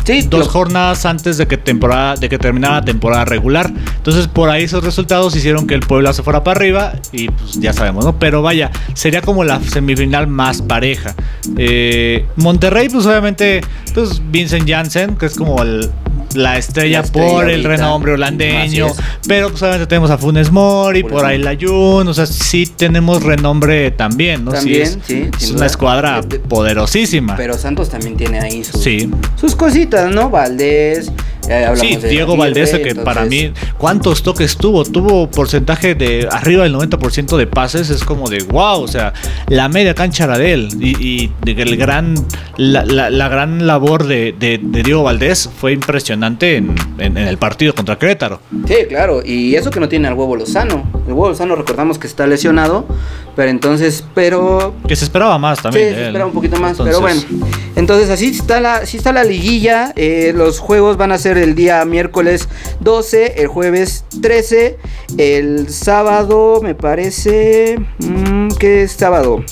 [0.05, 3.71] Sí, dos lo- jornadas antes de que temporada de que terminara la temporada regular.
[3.97, 7.53] Entonces, por ahí esos resultados hicieron que el Puebla se fuera para arriba y pues
[7.61, 8.19] ya sabemos, ¿no?
[8.19, 11.15] Pero vaya, sería como la semifinal más pareja.
[11.57, 13.61] Eh, Monterrey, pues obviamente,
[13.95, 15.89] pues Vincent Janssen, que es como el-
[16.35, 18.89] la estrella La estrella por el renombre holandeño,
[19.27, 23.23] pero pues obviamente tenemos a Funes Mori, por ahí la Jun, o sea, sí tenemos
[23.23, 24.53] renombre también, ¿no?
[24.53, 27.37] También, es, sí, es una escuadra De- de- poderosísima.
[27.37, 29.11] Pero Santos también tiene ahí sus, Sí.
[29.37, 30.31] sus cositas, ¿no?
[30.31, 31.11] Valdés.
[31.49, 34.85] Hablamos Sí, Diego Valdés, que para entonces, mí, ¿cuántos toques tuvo?
[34.85, 39.13] Tuvo porcentaje de arriba del 90% de pases, es como de wow, o sea,
[39.49, 40.69] la media cancha era de él.
[40.81, 42.15] Y, y el gran,
[42.57, 47.29] la, la- la gran labor de, de- de Diego Valdés fue impresionante en, en- en
[47.29, 48.41] el partido contra Querétaro.
[48.67, 49.23] Sí, claro.
[49.25, 50.85] Y eso que no tiene al huevo Lozano.
[51.07, 52.87] El huevo Lozano recordamos que está lesionado.
[53.37, 55.89] Pero entonces, pero Que se esperaba más Sí, también.
[55.89, 56.07] de se él.
[56.09, 57.51] espera un poquito más, Entonces, pero bueno.
[57.77, 59.93] Entonces así está la, así está la liguilla.
[59.97, 62.49] eh, los juegos van a ser el día miércoles
[62.81, 64.79] 12, el jueves 13,
[65.17, 67.79] el sábado me parece...
[67.99, 69.43] mm, ¿Qué es sábado?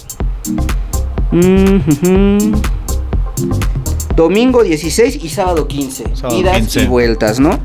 [1.31, 2.53] Mm, ujú.
[4.19, 6.17] Domingo 16 y sábado 15.
[6.17, 6.83] Sábado idas 15.
[6.83, 7.57] y vueltas, ¿no?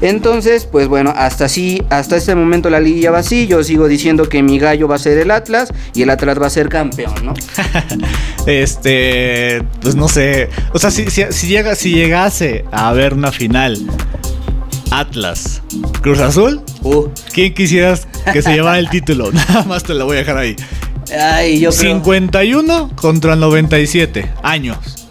[0.00, 3.46] Entonces, pues bueno, hasta así, hasta este momento la liguilla va así.
[3.46, 6.48] Yo sigo diciendo que mi gallo va a ser el Atlas y el Atlas va
[6.48, 7.34] a ser campeón, ¿no?
[8.46, 10.48] Este, pues no sé.
[10.72, 13.78] O sea, si, si, si llega, si llegase a haber una final
[14.90, 15.62] Atlas
[16.02, 19.30] Cruz Azul, Uh, ¿quién quisieras que se llevara el título?
[19.32, 20.56] Nada más te lo voy a dejar ahí.
[21.16, 21.92] ay, yo creo.
[21.94, 25.01] 51 contra 97 años.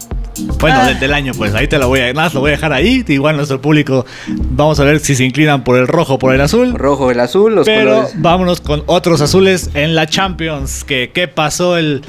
[0.58, 0.86] Bueno, Ah.
[0.86, 2.72] del, del año, pues ahí te lo voy a, nada más lo voy a dejar
[2.72, 3.04] ahí.
[3.08, 6.40] Igual nuestro público, vamos a ver si se inclinan por el rojo o por el
[6.40, 6.72] azul.
[6.74, 8.14] Rojo, el azul, los Pero colores.
[8.16, 10.84] vámonos con otros azules en la Champions.
[10.84, 12.02] Que qué pasó el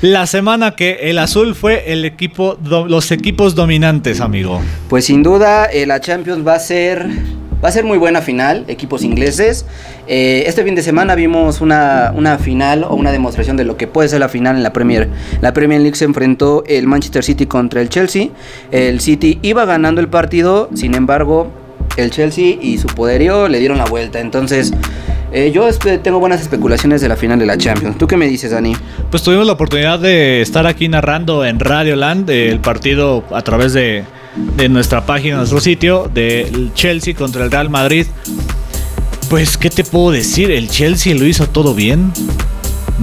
[0.00, 4.60] la semana que el azul fue el equipo do- los equipos dominantes, amigo.
[4.88, 7.06] Pues sin duda, eh, la Champions va a ser.
[7.62, 9.66] Va a ser muy buena final, equipos ingleses.
[10.06, 13.88] Eh, este fin de semana vimos una, una final o una demostración de lo que
[13.88, 15.08] puede ser la final en la Premier.
[15.40, 18.28] La Premier League se enfrentó el Manchester City contra el Chelsea.
[18.70, 21.50] El City iba ganando el partido, sin embargo,
[21.96, 24.20] el Chelsea y su poderío le dieron la vuelta.
[24.20, 24.72] Entonces,
[25.32, 27.98] eh, yo espe- tengo buenas especulaciones de la final de la Champions.
[27.98, 28.76] ¿Tú qué me dices, Dani?
[29.10, 33.42] Pues tuvimos la oportunidad de estar aquí narrando en Radio Land eh, el partido a
[33.42, 34.04] través de,
[34.56, 38.06] de nuestra página, nuestro sitio, del Chelsea contra el Real Madrid.
[39.30, 40.50] Pues, ¿qué te puedo decir?
[40.50, 42.12] El Chelsea lo hizo todo bien.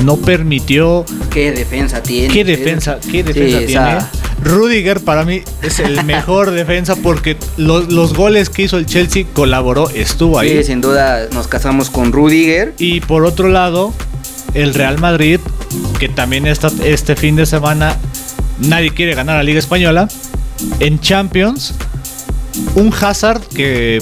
[0.04, 1.06] No permitió.
[1.30, 2.34] ¿Qué defensa tiene?
[2.34, 3.92] ¿Qué defensa, qué defensa Sí, tiene?
[3.98, 4.12] esa-
[4.44, 9.26] Rudiger para mí es el mejor defensa porque los, los goles que hizo el Chelsea
[9.32, 10.50] colaboró, estuvo ahí.
[10.58, 12.74] Sí, sin duda nos casamos con Rudiger.
[12.78, 13.94] Y por otro lado,
[14.54, 15.40] el Real Madrid,
[16.00, 17.96] que también está este fin de semana,
[18.60, 20.10] nadie quiere ganar la Liga Española.
[20.80, 21.74] En Champions,
[22.76, 24.02] un Hazard que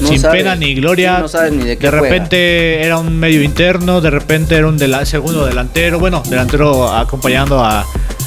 [0.00, 0.38] No sin sabe.
[0.38, 2.12] pena ni gloria, Sí, no sabes ni de qué de juega.
[2.14, 7.84] repente era un medio interno, de repente era un segundo delantero, bueno, delantero acompañando a,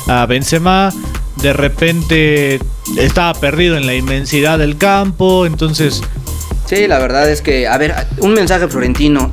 [0.08, 0.92] a Benzema,
[1.38, 2.60] de repente
[2.98, 6.02] estaba perdido en la inmensidad del campo, entonces
[6.66, 9.30] Sí, la verdad es que, a ver, un mensaje florentino.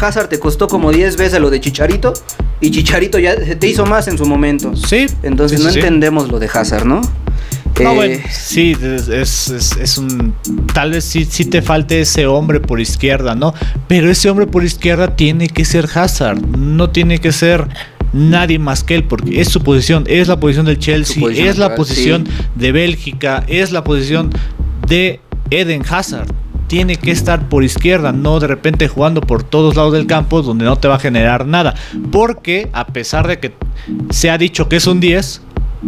[0.00, 2.12] Hazard te costó como 10 veces lo de Chicharito
[2.60, 4.74] Y Chicharito ya te hizo más en su momento.
[4.76, 5.06] Sí.
[5.22, 7.00] Entonces sí, no sí, entendemos lo de Hazard, ¿no?
[7.80, 10.32] No, Eh, bueno, sí, es, es- es- es un.
[10.72, 13.52] Tal vez sí, sí te falte ese hombre por izquierda, ¿no?
[13.88, 17.66] Pero ese hombre por izquierda tiene que ser Hazard, no tiene que ser
[18.12, 21.58] nadie más que él, porque es su posición, es la posición del Chelsea, posición es
[21.58, 22.32] la posición sí.
[22.54, 24.30] de Bélgica, es la posición
[24.86, 26.28] de Eden Hazard.
[26.66, 30.64] Tiene que estar por izquierda, no de repente jugando por todos lados del campo donde
[30.64, 31.74] no te va a generar nada.
[32.10, 33.54] Porque a pesar de que
[34.10, 35.42] se ha dicho que es un 10,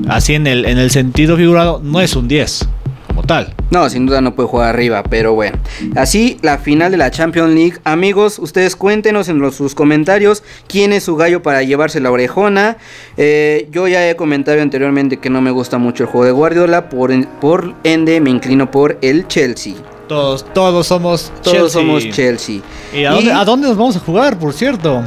[0.09, 2.69] así en el, en el sentido figurado, no es un 10
[3.17, 3.55] como tal.
[3.71, 5.59] No, sin duda no puede jugar arriba, pero bueno.
[5.97, 7.79] Así, la final de la Champions League.
[7.85, 12.77] Amigos, ustedes cuéntenos en los, sus comentarios quién es su gallo para llevarse la orejona.
[13.17, 16.89] Eh, yo ya he comentado anteriormente que no me gusta mucho el juego de Guardiola,
[16.91, 17.11] por,
[17.41, 19.75] por ende me inclino por el Chelsea.
[20.09, 21.69] Todos, todos somos Todos Chelsea.
[21.81, 22.61] somos Chelsea.
[22.95, 25.03] ¿Y a dónde, a dónde nos vamos a jugar, por cierto?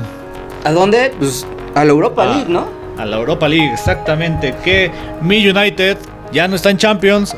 [0.63, 1.13] ¿A dónde?
[1.17, 2.35] Pues a la Europa Ah.
[2.35, 2.67] League, ¿no?
[2.97, 4.53] A la Europa League, exactamente.
[4.63, 5.97] Que mi United
[6.33, 7.35] ya no está en Champions.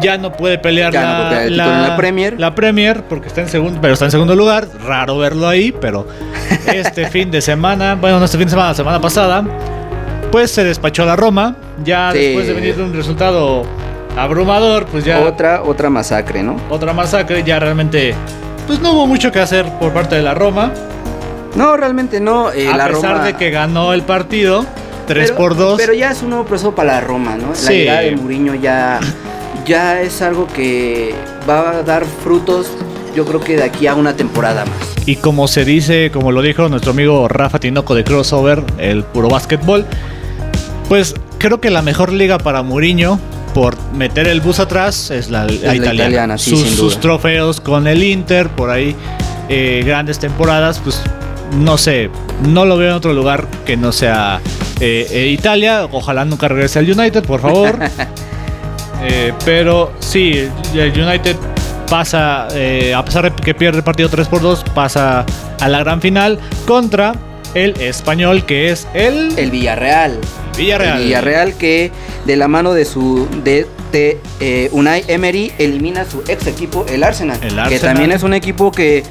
[0.00, 2.38] Ya no puede pelear Ya no la, puede Premier.
[2.38, 4.68] la Premier, porque está en segundo, pero está en segundo lugar.
[4.86, 6.06] Raro verlo ahí, pero
[6.72, 9.44] este fin de semana, bueno, no este fin de semana, la semana pasada,
[10.30, 11.56] pues se despachó la Roma.
[11.84, 12.18] Ya Sí.
[12.18, 13.64] después de venir de un resultado
[14.18, 16.56] abrumador, pues ya Otra, otra masacre, ¿no?
[16.70, 18.14] otra masacre, ya realmente,
[18.66, 20.72] pues no hubo mucho que hacer por parte de la Roma.
[21.54, 22.52] No, realmente no.
[22.52, 24.64] eh, a la pesar Roma- de que ganó el partido
[25.06, 25.80] 3 Pero- por 2.
[25.80, 27.48] Pero ya es un nuevo proceso para la Roma, ¿no?
[27.48, 27.72] La Sí.
[27.72, 29.00] llegada de Mourinho ya,
[29.66, 31.14] ya es algo que
[31.48, 32.70] va a dar frutos,
[33.16, 34.76] yo creo que de aquí a una temporada más.
[35.06, 39.28] Y como se dice, como lo dijo nuestro amigo Rafa Tinoco de Crossover, el puro
[39.30, 39.86] básquetbol,
[40.88, 45.44] pues creo que la mejor liga para Mourinho por meter el bus atrás es la,
[45.44, 45.94] la la italiana.
[45.94, 48.94] italiana, sí, sus, trofeos con el Inter, por ahí
[49.48, 51.02] eh, grandes temporadas, pues
[51.58, 52.10] no sé,
[52.46, 54.40] no lo veo en otro lugar que no sea
[54.80, 55.88] eh, eh, Italia.
[55.90, 57.78] Ojalá nunca regrese al United, por favor.
[59.44, 61.36] Pero sí, el United
[61.88, 65.24] pasa, a pesar de que pierde el partido 3 por 2, pasa
[65.60, 67.14] a la gran final contra
[67.54, 70.18] el español que es el, El Villarreal.
[70.56, 70.98] Villarreal.
[70.98, 71.90] El Villarreal que
[72.26, 77.02] de la mano de su de, de, eh, Unai Emery elimina su ex equipo, el
[77.04, 77.80] Arsenal, El Que Arsenal.
[77.80, 79.02] también es un equipo que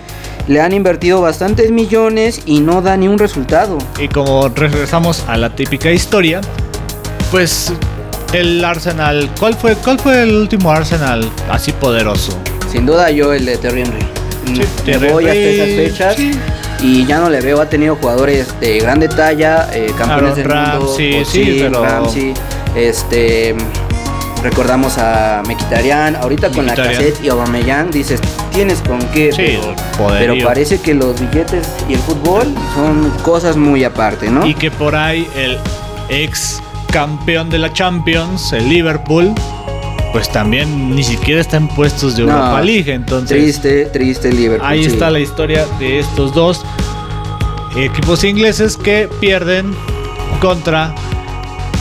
[0.48, 3.78] le han invertido bastantes millones y no da ni un resultado.
[4.00, 6.42] Y como regresamos a la típica historia,
[7.32, 7.74] pues
[8.34, 12.38] el Arsenal, ¿cuál fue, cuál fue el último Arsenal así poderoso?
[12.72, 14.06] Sin duda yo el de Terry Henry.
[14.46, 16.32] Sí, Me Thierry voy hasta esas fechas sí.
[16.82, 17.62] Y ya no le veo.
[17.62, 20.94] Ha tenido jugadores de grande talla, eh, campeones del mundo.
[20.96, 22.34] Sí, Ozil, pero- Ramsey,
[22.76, 23.56] este,
[24.44, 26.16] recordamos a Mkhitaryan.
[26.16, 28.20] Ahorita con la cassette y Aubameyang dices
[28.54, 29.32] tienes con qué.
[29.32, 29.58] Sí,
[29.98, 34.46] pero, pero parece que los billetes y el fútbol son cosas muy aparte, ¿no?
[34.46, 35.58] Y que por ahí el
[36.10, 36.62] ex
[36.92, 39.34] campeón de la Champions, el Liverpool,
[40.12, 42.92] pues también ni siquiera está en puestos de No, Europa League.
[42.94, 44.68] Entonces, triste, triste Liverpool.
[44.68, 44.90] ahí sí.
[44.90, 46.62] está la historia de estos dos
[47.76, 49.76] equipos ingleses que pierden
[50.42, 50.94] contra.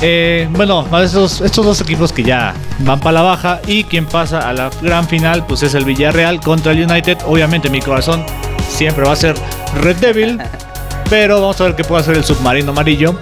[0.03, 4.49] eh, bueno, estos, estos dos equipos que ya van para la baja y quien pasa
[4.49, 7.19] a la gran final pues es el Villarreal contra el United.
[7.27, 8.25] Obviamente mi corazón
[8.69, 9.37] siempre va a ser
[9.81, 10.39] Red Devil,
[11.11, 13.19] pero vamos a ver qué puede hacer el submarino amarillo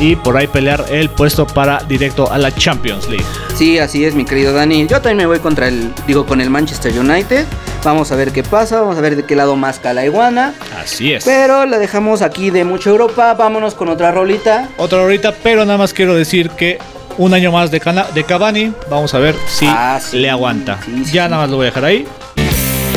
[0.00, 3.24] y por ahí pelear el puesto para directo a la Champions League.
[3.56, 4.86] Sí, así es, mi querido Dani.
[4.86, 7.44] Yo también me voy contra el, digo, con el Manchester United.
[7.84, 10.54] Vamos a ver qué pasa, vamos a ver de qué lado más la iguana.
[10.82, 11.24] Así es.
[11.24, 13.34] Pero la dejamos aquí de mucha Europa.
[13.34, 14.68] Vámonos con otra rolita.
[14.78, 16.78] Otra ahorita, pero nada más quiero decir que
[17.18, 20.78] un año más de, Cana- de Cavani, vamos a ver si Ah, sí, le aguanta.
[20.84, 22.06] sí, sí, ya nada más lo voy a dejar ahí.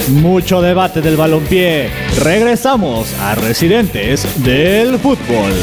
[0.09, 1.89] Mucho debate del balompié.
[2.21, 5.53] Regresamos a Residentes del Fútbol.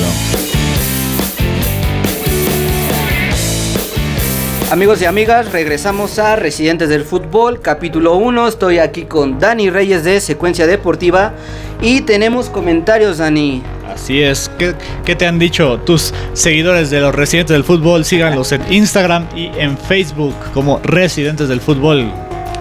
[4.70, 8.46] Amigos y amigas, regresamos a Residentes del Fútbol, capítulo 1.
[8.46, 11.34] Estoy aquí con Dani Reyes de Secuencia Deportiva.
[11.80, 13.64] Y tenemos comentarios, Dani.
[13.92, 14.48] Así es.
[14.60, 18.04] ¿Qué, qué te han dicho tus seguidores de los Residentes del Fútbol?
[18.04, 22.08] Síganlos en Instagram y en Facebook como Residentes del Fútbol.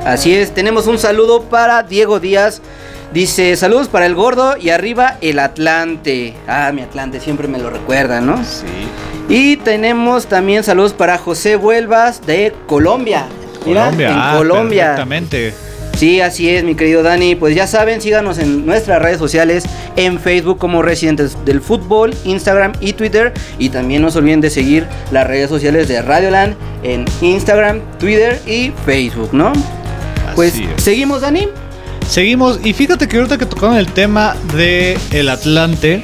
[0.04, 2.60] Así es, tenemos un saludo para Diego Díaz.
[3.14, 6.36] Dice, saludos para el gordo y arriba el Atlante.
[6.48, 8.38] Ah, mi Atlante siempre me lo recuerda, ¿no?
[8.44, 8.66] Sí.
[9.28, 13.26] Y tenemos también saludos para José Vuelvas de Colombia.
[13.66, 14.10] Mira, Colombia.
[14.10, 14.84] en ah, Colombia.
[14.84, 15.54] Perfectamente.
[15.98, 17.36] Sí, así es, mi querido Dani.
[17.36, 22.74] Pues ya saben, síganos en nuestras redes sociales, en Facebook como Residentes del Fútbol, Instagram
[22.80, 23.34] y Twitter.
[23.58, 28.40] Y también no se olviden de seguir las redes sociales de Radioland en Instagram, Twitter
[28.46, 29.52] y Facebook, ¿no?
[30.36, 30.84] Pues Así es.
[30.84, 31.48] seguimos, Dani.
[32.10, 36.02] Seguimos, y fíjate que ahorita que tocaron el tema de el Atlante,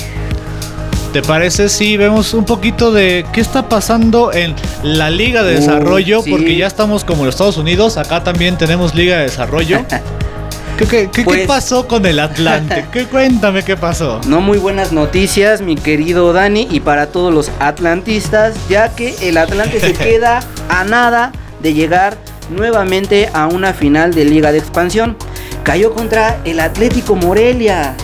[1.11, 6.23] ¿te parece si vemos un poquito de qué está pasando en la Liga de Desarrollo?
[6.29, 9.83] Porque ya estamos como los Estados Unidos, acá también tenemos Liga de Desarrollo.
[10.77, 12.85] ¿Qué, pues pasó con el Atlante?
[12.91, 14.21] ¿Qué, cuéntame qué pasó.
[14.27, 19.37] No muy buenas noticias, mi querido Dani, y para todos los atlantistas, ya que el
[19.37, 21.31] Atlante se queda a nada
[21.63, 22.15] de llegar
[22.55, 25.17] nuevamente a una final de Liga de Expansión.
[25.65, 27.95] Cayó contra el Atlético Morelia.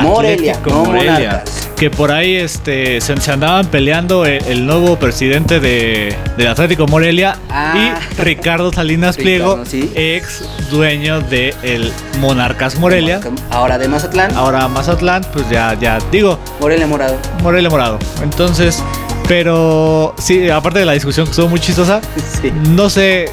[0.00, 1.44] Morelia, no Morelia.
[1.76, 7.50] Que por ahí este, se, andaban peleando el, nuevo presidente de, del Atlético Morelia y
[7.50, 8.00] ah.
[8.16, 9.62] Ricardo Salinas Pliego,
[9.94, 13.20] ex dueño del el Monarcas Morelia.
[13.50, 14.34] Ahora de Mazatlán.
[14.34, 16.38] Ahora Mazatlán, pues ya, ya digo.
[16.60, 17.18] Morelia Morado.
[17.42, 17.98] Morelia Morado.
[18.22, 18.82] Entonces,
[19.28, 22.00] pero sí, aparte de la discusión que estuvo muy chistosa,
[22.70, 23.30] no sé,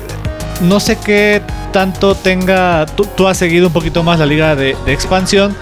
[0.61, 2.85] no sé qué tanto tenga.
[2.85, 5.55] Tú, has seguido un poquito más la liga de, expansión,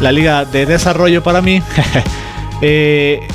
[0.00, 1.62] la liga de desarrollo para mí.
[2.62, 3.26] Eh,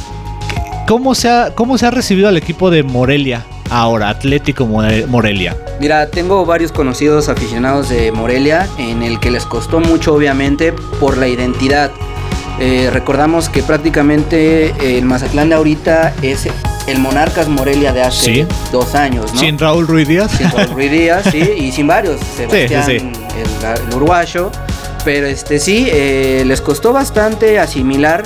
[0.87, 5.57] ¿cómo, se ha, ¿Cómo se ha recibido al equipo de Morelia ahora, Atlético Morelia?
[5.79, 11.17] Mira, tengo varios conocidos aficionados de Morelia en el que les costó mucho, obviamente, por
[11.17, 11.89] la identidad.
[12.59, 16.47] Eh, recordamos que prácticamente el Mazatlán de ahorita es
[16.87, 19.39] el Monarcas Morelia de hace dos años, ¿no?
[19.39, 20.31] Sin Raúl Ruiz Díaz.
[20.31, 22.19] Sin Raúl Ruiz Díaz, sí, y sin varios.
[22.37, 24.51] Sebastián, el, uruguayo.
[25.03, 28.23] Pero este sí, eh, les costó bastante asimilar,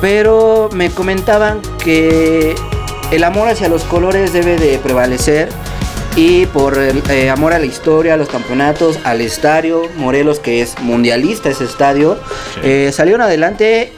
[0.00, 2.54] pero me comentaban que
[3.10, 5.48] el amor hacia los colores debe de prevalecer
[6.16, 10.60] y por el eh, amor a la historia, a los campeonatos, al estadio, Morelos que
[10.60, 12.18] es mundialista ese estadio,
[12.62, 13.92] eh, salieron adelante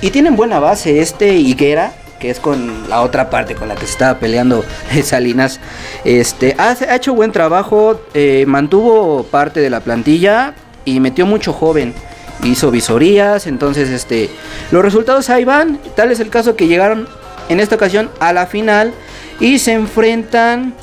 [0.00, 3.86] y tienen buena base este Higuera que es con la otra parte con la que
[3.86, 4.64] se estaba peleando
[5.02, 5.60] Salinas,
[6.04, 11.94] este, ha, hecho buen trabajo, eh, mantuvo parte de la plantilla y metió mucho joven.
[12.42, 14.28] Hizo visorías, entonces este,
[14.70, 15.78] los resultados ahí van.
[15.94, 17.08] Tal es el caso que llegaron
[17.48, 18.92] en esta ocasión a la final
[19.40, 20.74] y se enfrentan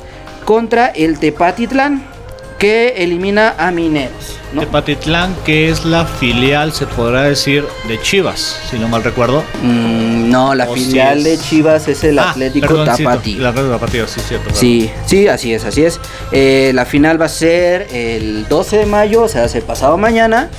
[0.44, 2.02] contra el Tepatitlán
[2.58, 4.33] que elimina a Mineros.
[4.60, 9.44] Tepatitlán, que es la filial, se podrá decir, de Chivas, si no mal recuerdo.
[9.62, 13.34] Mm, no, la filial de Chivas es el ah, Atlético Tapati.
[14.06, 14.50] Sí, cierto.
[14.52, 16.00] Sí, sí, así es, así es.
[16.32, 20.50] Eh, la final va a ser el 12 de mayo, o sea, el pasado mañana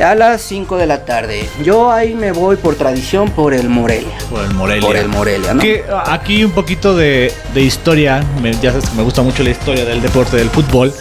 [0.00, 1.48] a las 5 de la tarde.
[1.62, 4.16] Yo ahí me voy por tradición por el Morelia.
[4.30, 4.86] Por el Morelia.
[4.86, 5.62] Por el Morelia, ¿no?
[6.06, 8.24] aquí un poquito de, historia,
[8.60, 10.92] ya sabes que me gusta mucho la historia del deporte del fútbol.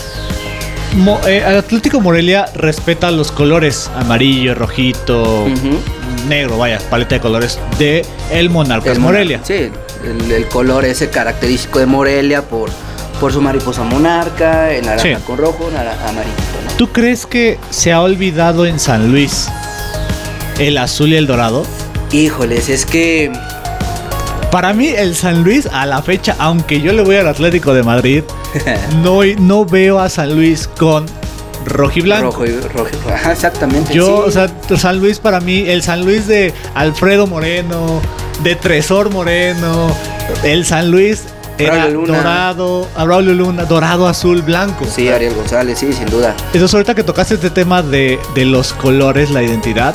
[1.26, 5.48] Eh, Atlético Morelia respeta los colores amarillo, rojito,
[6.28, 9.40] negro, vaya, paleta de colores de el Monarcas Morelia.
[9.44, 9.70] Sí,
[10.04, 12.70] el, color ese característico de Morelia por,
[13.22, 16.36] por su mariposa monarca, el naranja con rojo, amarillo.
[16.78, 19.48] ¿Tú crees que se ha olvidado en San Luis
[20.60, 21.66] el azul y el dorado?
[22.12, 23.32] Híjoles, es que
[24.52, 27.84] para mí, el San Luis, a la fecha, aunque yo le voy al Atlético de
[27.84, 28.24] Madrid,
[29.02, 31.06] no, no veo a San Luis con
[31.66, 32.32] rojiblanco.
[32.32, 32.88] Rojo y rojo,
[33.32, 33.94] exactamente.
[33.94, 38.02] Yo, o sea, San Luis para mí, el San Luis de Alfredo Moreno,
[38.44, 39.96] de Tresor Moreno,
[40.44, 41.24] el San Luis
[41.58, 44.86] era dorado, Abraulio Luna, dorado, azul, blanco.
[44.86, 46.36] Sí, Ariel González, sí, sin duda.
[46.48, 49.94] Entonces, ahorita que tocaste este tema de, de los colores, la identidad,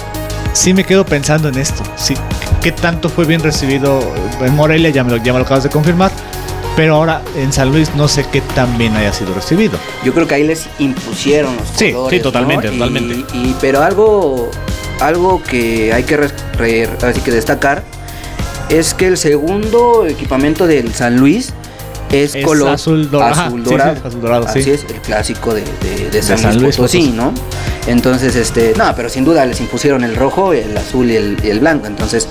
[0.52, 1.82] sí me quedo pensando en esto.
[1.96, 2.14] Sí,
[2.62, 4.00] ¿Qué tanto fue bien recibido
[4.40, 4.90] en Morelia?
[4.90, 6.10] Ya me, lo, ya me lo acabas de confirmar.
[6.76, 9.78] Pero ahora en San Luis no sé qué tan bien haya sido recibido.
[10.04, 13.24] Yo creo que ahí les impusieron los sí, Sí, totalmente, totalmente.
[13.34, 14.50] Y, pero algo,
[15.00, 17.82] algo que hay que, así que destacar
[18.68, 21.54] es que el segundo equipamiento del San Luis
[22.10, 23.56] es, color azul, dorado.
[24.04, 24.46] Azul dorado.
[24.46, 25.64] Así es, el clásico de,
[26.10, 27.32] de, San, Luis Potosí, ¿no?
[27.86, 31.86] Entonces, este, no, pero sin duda les impusieron el rojo, el azul y el, blanco.
[31.86, 32.28] Entonces,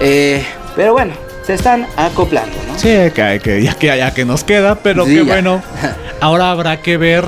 [0.00, 0.44] eh,
[0.76, 1.14] pero bueno,
[1.46, 2.78] se están acoplando, ¿no?
[2.78, 5.62] Sí, que, que, ya, que, ya que nos queda, pero qué bueno.
[6.20, 7.24] Ahora habrá que ver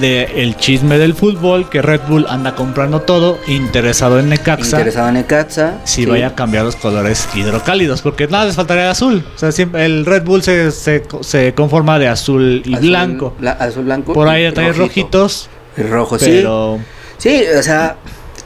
[0.00, 4.78] de el chisme del fútbol que Red Bull anda comprando todo interesado en Necaxa.
[4.78, 8.90] Interesado en Necaxa si vaya a cambiar los colores hidrocálidos porque nada les faltaría el
[8.90, 9.24] azul.
[9.34, 13.34] O sea siempre el Red Bull se, se, conforma de azul y blanco.
[13.58, 16.78] azul blanco por ahí detalles rojitos el rojo pero...
[17.18, 17.96] sí sí o sea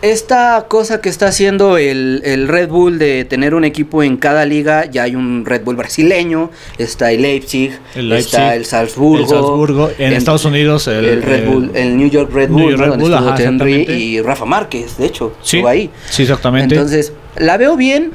[0.02, 4.84] esta cosa que está haciendo el, Red Bull de tener un equipo en cada liga,
[4.86, 10.86] ya hay un Red Bull brasileño, está el Leipzig, está el Salzburgo, en, Estados Unidos
[10.86, 15.34] el, Red Bull, el New York Red Bull, donde Henry y Rafa Márquez, de hecho,
[15.42, 15.90] sí, ahí.
[16.10, 16.74] Sí, exactamente.
[16.74, 18.12] Entonces, la veo bien,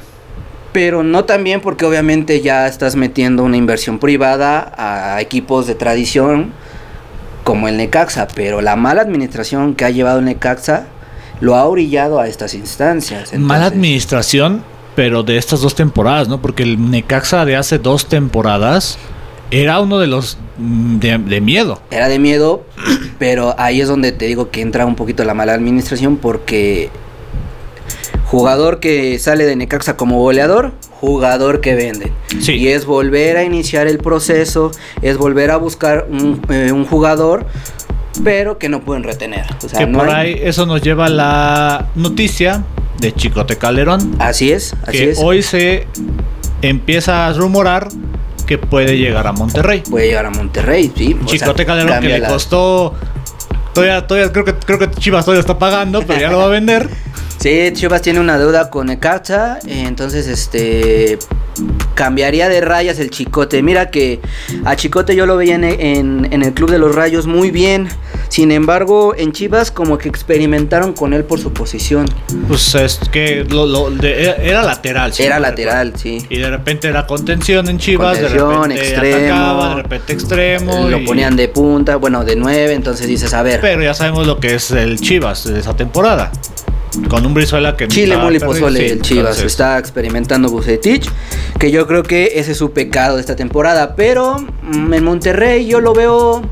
[0.72, 5.74] pero no tan bien porque obviamente ya estás metiendo una inversión privada a equipos de
[5.74, 6.52] tradición
[7.44, 10.86] como el Necaxa, pero la mala administración que ha llevado el Necaxa
[11.40, 13.32] lo ha orillado a estas instancias.
[13.38, 14.62] Mala administración
[14.94, 16.40] pero de estas dos temporadas, ¿no?
[16.40, 18.98] Porque el Necaxa de hace dos temporadas
[19.50, 21.80] era uno de los mm, de, de miedo.
[21.90, 22.64] Era de miedo,
[23.18, 26.90] pero ahí es donde te digo que entra un poquito la mala administración porque
[28.26, 32.12] jugador que sale de Necaxa como goleador, jugador que vende.
[32.40, 32.54] Sí.
[32.54, 34.72] Y es volver a iniciar el proceso,
[35.02, 37.46] es volver a buscar un, eh, un jugador,
[38.22, 39.44] pero que no pueden retener.
[39.64, 42.62] O sea, que no por hay- ahí eso nos lleva a la noticia
[43.00, 44.16] de Chicote Calderón.
[44.18, 45.18] Así es, así que es.
[45.20, 45.86] hoy se
[46.62, 47.88] empieza a rumorar
[48.46, 49.82] que puede llegar a Monterrey.
[49.88, 51.14] Puede llegar a Monterrey, sí.
[51.24, 52.94] o sea, Chicote Calderón que le la- costó.
[53.72, 56.48] Todavía, todavía creo que creo que Chivas todavía está pagando, pero ya lo va a
[56.48, 56.88] vender.
[57.38, 61.18] Sí, Chivas tiene una deuda con Necaxa, eh, entonces este
[61.94, 63.62] cambiaría de rayas el Chicote.
[63.62, 64.20] Mira que
[64.64, 67.88] a Chicote yo lo veía en, en- en el Club de los Rayos muy bien.
[68.28, 72.06] Sin embargo, en Chivas como que experimentaron con él por su posición.
[72.48, 75.12] Pues es que lo- lo- de- era, era lateral.
[75.12, 76.26] sí, Era lateral, sí.
[76.30, 79.34] Y de repente era contención en Chivas, Contención, de repente extremo.
[79.34, 80.88] atacaba, de repente extremo.
[80.88, 84.26] Lo y- ponían de punta, bueno, de nueve, entonces dices, a ver, Pero ya sabemos
[84.26, 86.32] lo que es el Chivas de esa temporada.
[87.08, 89.20] Con un Brizuela que Chile, mole y pozole, sí, el Chivas.
[89.22, 91.08] entonces, Está experimentando Bucetich,
[91.58, 93.94] que yo creo que ese es su pecado de esta temporada.
[93.96, 96.42] Pero mm, en Monterrey yo lo veo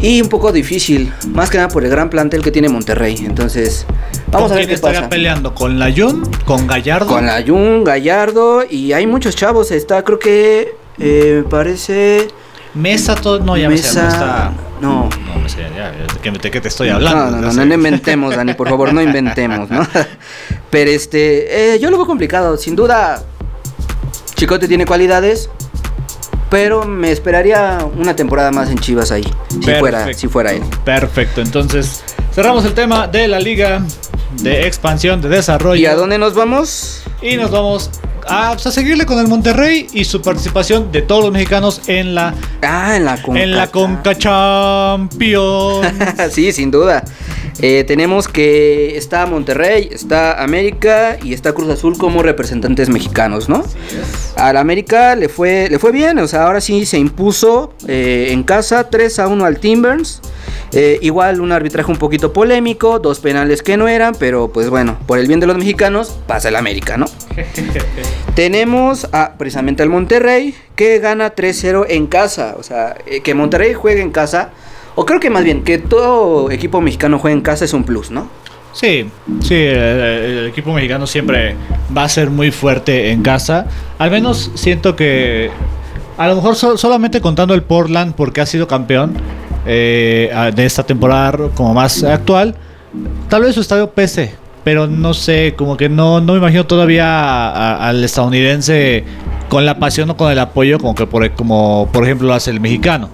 [0.00, 1.12] y un poco difícil.
[1.32, 3.16] Más que nada por el gran plantel que tiene Monterrey.
[3.24, 3.86] Entonces,
[4.30, 5.10] vamos ¿con a ver quién qué estaría pasa.
[5.10, 5.54] peleando?
[5.54, 6.28] ¿Con Layun?
[6.44, 7.06] ¿Con Gallardo?
[7.06, 9.70] Con la Jun, Gallardo y hay muchos chavos.
[9.70, 12.28] Está, creo que eh, parece.
[12.74, 13.38] Mesa todo.
[13.40, 14.08] No, ya me Mesa.
[14.08, 14.52] está.
[14.80, 15.08] No.
[15.82, 17.36] Ya, ¿de qué, te estoy hablando?
[17.36, 19.86] No, no, no, no, inventemos, Dani, por favor, no inventemos, ¿no?
[20.70, 23.22] Pero este, eh, yo lo veo complicado, sin duda.
[24.36, 25.48] Chicote tiene cualidades,
[26.50, 30.62] pero me esperaría una temporada más en Chivas ahí, si fuera, si fuera él.
[30.84, 32.02] Perfecto, entonces
[32.32, 33.84] cerramos el tema de la liga
[34.40, 35.80] de expansión, de desarrollo.
[35.80, 37.04] ¿Y a dónde nos vamos?
[37.20, 37.90] Y nos vamos
[38.28, 42.14] a, pues, a seguirle con el Monterrey y su participación de todos los mexicanos en
[42.14, 43.42] la, Ah, en la Conca.
[43.42, 45.86] en la Conca Champions.
[46.30, 47.04] sí, sin duda.
[47.60, 53.62] Eh, tenemos que está Monterrey, está América y está Cruz Azul como representantes mexicanos, ¿no?
[54.36, 58.42] Al América le fue, le fue bien, o sea, ahora sí se impuso eh, en
[58.42, 60.20] casa 3 a 1 al Timbers.
[60.72, 64.96] Eh, igual un arbitraje un poquito polémico, dos penales que no eran, pero pues bueno,
[65.06, 67.06] por el bien de los mexicanos, pasa el América, ¿no?
[68.34, 72.54] Tenemos a, precisamente al Monterrey que gana 3-0 en casa.
[72.58, 74.50] O sea, eh, que Monterrey juegue en casa.
[74.94, 78.10] O creo que más bien que todo equipo mexicano juegue en casa es un plus,
[78.10, 78.28] ¿no?
[78.72, 79.06] Sí,
[79.42, 81.54] sí, el, el equipo mexicano siempre
[81.96, 83.66] va a ser muy fuerte en casa.
[83.98, 85.50] Al menos siento que,
[86.16, 89.12] a lo mejor so- solamente contando el Portland porque ha sido campeón
[89.66, 92.54] eh, de esta temporada como más actual,
[93.28, 94.34] tal vez su estadio pese,
[94.64, 99.04] pero no sé, como que no, no me imagino todavía al estadounidense
[99.48, 102.50] con la pasión o con el apoyo como que por, como por ejemplo lo hace
[102.50, 103.08] el mexicano.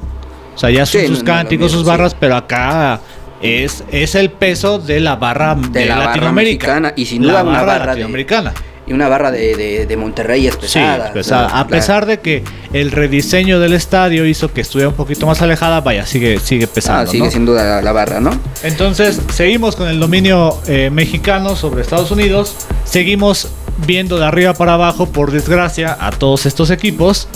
[0.55, 1.90] O sea, ya son Sí, sus no, cánticos, mismo, sus sí.
[1.90, 3.01] barras, pero acá
[3.40, 6.66] es, es el peso de la barra de, De la barra Latinoamérica.
[6.66, 8.53] mexicana, y sin La duda una barra latinoamericana.
[8.89, 10.80] Y una barra de, de- de Monterrey es Sí,
[11.12, 11.61] pesada.
[11.61, 15.80] A pesar de que el rediseño del estadio hizo que estuviera un poquito más alejada,
[15.82, 17.11] vaya, sigue, sigue Ah, pesando.
[17.11, 17.30] sigue ¿no?
[17.30, 18.30] sin duda la, la barra, ¿no?
[18.62, 22.55] Entonces, seguimos con el dominio eh, mexicano sobre Estados Unidos.
[22.84, 23.49] Seguimos
[23.86, 27.28] viendo de arriba para abajo, por desgracia, a todos estos equipos.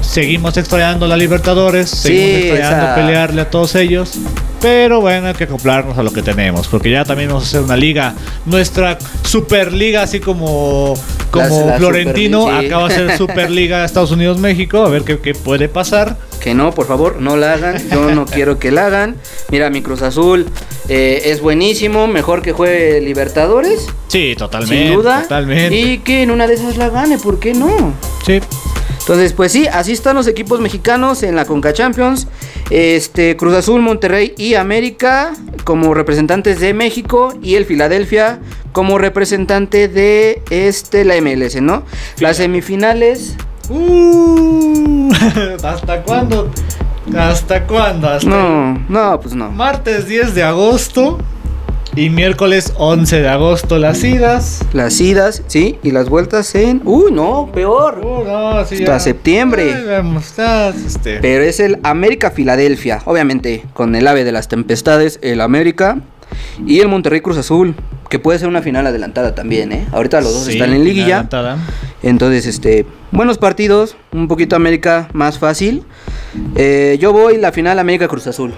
[0.00, 4.12] Seguimos extrañando la Libertadores, seguimos Sí, extrañando esa- pelearle a todos ellos.
[4.60, 7.60] Pero bueno, hay que acoplarnos a lo que tenemos, porque ya también vamos a hacer
[7.62, 8.14] una liga,
[8.44, 10.94] nuestra Superliga, así como,
[11.30, 12.66] como La- la Florentino, Superliga, sí.
[12.66, 16.18] acá va a ser Superliga Estados Unidos-México, a ver qué, qué puede pasar.
[16.42, 17.88] Que no, por favor, no la hagan.
[17.90, 19.16] Yo no quiero que la hagan.
[19.50, 20.46] Mira, mi Cruz Azul
[20.88, 24.84] eh, es buenísimo, mejor que juegue Libertadores, Sí, totalmente.
[24.88, 25.22] sin duda.
[25.22, 25.76] Totalmente.
[25.76, 27.94] Y que en una de esas la gane, ¿por qué no?
[28.26, 28.40] Sí.
[29.10, 32.28] Entonces, pues sí, así están los equipos mexicanos en la Conca Champions.
[32.70, 35.32] Este, Cruz Azul, Monterrey y América
[35.64, 38.38] como representantes de México y el Filadelfia
[38.70, 41.82] como representante de este la MLS, ¿no?
[42.20, 43.34] Las semifinales
[43.68, 45.10] Uh,
[45.64, 46.48] ¿Hasta cuándo?
[47.18, 48.08] ¿Hasta cuándo?
[48.08, 49.50] Hasta no, no, pues no.
[49.50, 51.18] martes 10 de agosto
[51.96, 54.60] y miércoles 11 de agosto las idas.
[54.72, 58.00] Las idas, sí, y las vueltas en, uy, no, peor.
[58.04, 59.00] Uh, no, sí, Hasta ya.
[59.00, 59.74] septiembre.
[59.74, 61.18] Ay, vamos, estás, este.
[61.20, 65.98] Pero es el América Filadelfia, obviamente, con el ave de las tempestades, el América
[66.64, 67.74] y el Monterrey Cruz Azul,
[68.08, 69.86] que puede ser una final adelantada también, ¿eh?
[69.92, 71.16] Ahorita los dos Sí, están en liguilla.
[71.16, 71.58] adelantada.
[72.02, 75.84] Entonces, este, buenos partidos, un poquito América más fácil.
[76.56, 78.54] Eh, yo voy la final América Cruz Azul.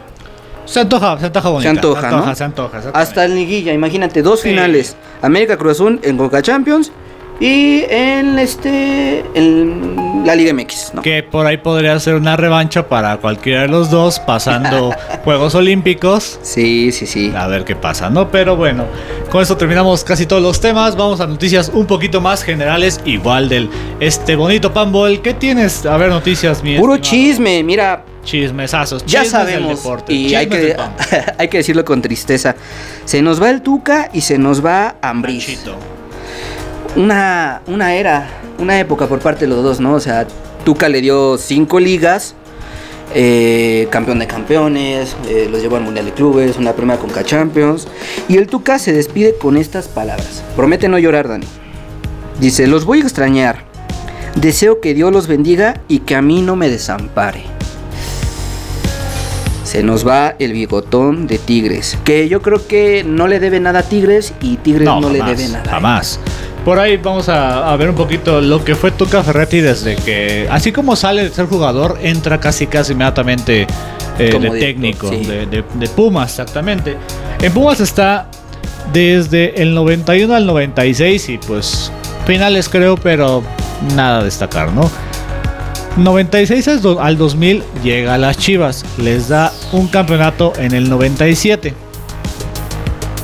[0.64, 1.70] Se antoja, se antoja bonita.
[1.70, 2.34] Se antoja, se antoja, ¿no?
[2.34, 4.50] se antoja, Hasta en liguilla, imagínate, dos Sí.
[4.50, 4.96] finales.
[5.20, 6.92] América Cruz Azul en Coca Champions
[7.40, 11.02] y en este en la Liga MX, ¿no?
[11.02, 14.94] Que por ahí podría ser una revancha para cualquiera de los dos pasando
[15.24, 16.38] Juegos Olímpicos.
[16.42, 17.32] Sí, sí, sí.
[17.36, 18.30] A ver qué pasa, ¿no?
[18.30, 18.84] Pero bueno,
[19.30, 20.94] con esto terminamos casi todos los temas.
[20.96, 25.20] Vamos a noticias un poquito más generales, igual del este bonito panball.
[25.22, 25.84] ¿Qué tienes?
[25.86, 27.10] A ver, noticias, mi Puro estimado.
[27.10, 29.04] chisme, mira, Chismesazos.
[29.04, 30.76] ya chismes sabemos deporte, y hay que,
[31.38, 32.54] hay que decirlo con tristeza.
[33.04, 35.44] Se nos va el Tuca y se nos va Ambriz.
[35.44, 35.76] Panchito.
[36.96, 39.94] una, una era, una época por parte de los dos, ¿no?
[39.94, 40.26] O sea,
[40.64, 42.34] Tuca le dio cinco ligas,
[43.14, 47.88] eh, campeón de campeones, eh, los llevó al Mundial de Clubes, una primera Conca Champions.
[48.28, 50.42] Y el Tuca se despide con estas palabras.
[50.56, 51.46] Promete no llorar, Dani.
[52.40, 53.64] Dice, los voy a extrañar.
[54.36, 57.44] Deseo que Dios los bendiga y que a mí no me desampare.
[59.72, 61.96] Se nos va el bigotón de Tigres.
[62.04, 65.38] Que yo creo que no le debe nada a Tigres y Tigres no, le jamás,
[65.38, 65.64] debe nada.
[65.64, 65.70] él.
[65.70, 66.20] Jamás.
[66.62, 70.46] Por ahí vamos a, a ver un poquito lo que fue Tuca Ferretti desde que,
[70.50, 73.66] así como sale de ser jugador, entra casi casi inmediatamente
[74.18, 75.24] eh, de técnico, sí.
[75.24, 76.96] de, de- de Pumas, exactamente.
[77.40, 78.28] En Pumas está
[78.92, 81.90] desde el 91 al 96 y pues
[82.26, 83.42] finales creo, pero
[83.96, 84.90] nada a destacar, ¿no?
[85.96, 90.88] 96 al do- al 2000 llega a las Chivas, les da un campeonato en el
[90.88, 91.74] 97.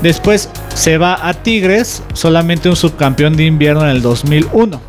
[0.02, 4.80] Después se va a Tigres, solamente un subcampeón de invierno en el 2001.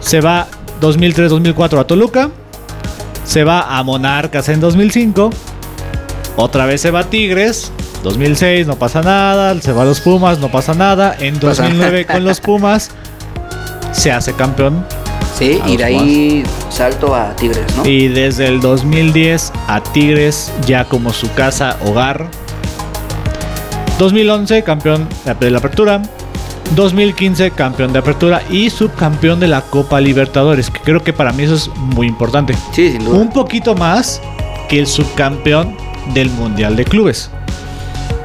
[0.00, 0.46] Se va
[0.80, 2.30] 2003-2004 a Toluca.
[3.24, 5.30] Se va a Monarcas en 2005.
[6.36, 7.70] Otra vez se va a Tigres.
[8.02, 9.60] 2006 no pasa nada.
[9.60, 11.14] Se va a los Pumas, no pasa nada.
[11.20, 11.62] En Pasa.
[11.64, 12.90] 2009 con los Pumas
[13.92, 14.84] se hace campeón.
[15.36, 17.86] Sí, a y de ahí salto a Tigres, ¿no?
[17.86, 22.28] Y desde el 2010 a Tigres ya como su casa hogar.
[23.98, 25.08] 2011 campeón
[25.40, 26.02] de la apertura.
[26.74, 31.42] 2015 campeón de apertura y subcampeón de la Copa Libertadores, que creo que para mí
[31.42, 32.54] eso es muy importante.
[32.72, 33.18] Sí, sin duda.
[33.18, 34.20] Un poquito más
[34.68, 35.76] que el subcampeón
[36.14, 37.30] del Mundial de Clubes.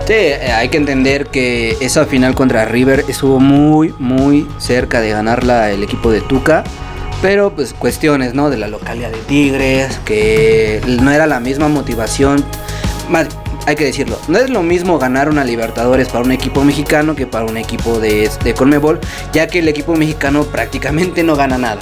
[0.07, 5.09] Sí, eh, hay que entender que esa final contra River estuvo muy, muy cerca de
[5.09, 6.63] ganarla el equipo de Tuca.
[7.21, 8.49] Pero pues cuestiones, ¿no?
[8.49, 12.45] De la localidad de Tigres, que no era la misma motivación.
[13.09, 13.27] Más,
[13.65, 17.25] hay que decirlo, no es lo mismo ganar una Libertadores para un equipo mexicano que
[17.25, 18.99] para un equipo de, de Conmebol,
[19.33, 21.81] ya que el equipo mexicano prácticamente no gana nada.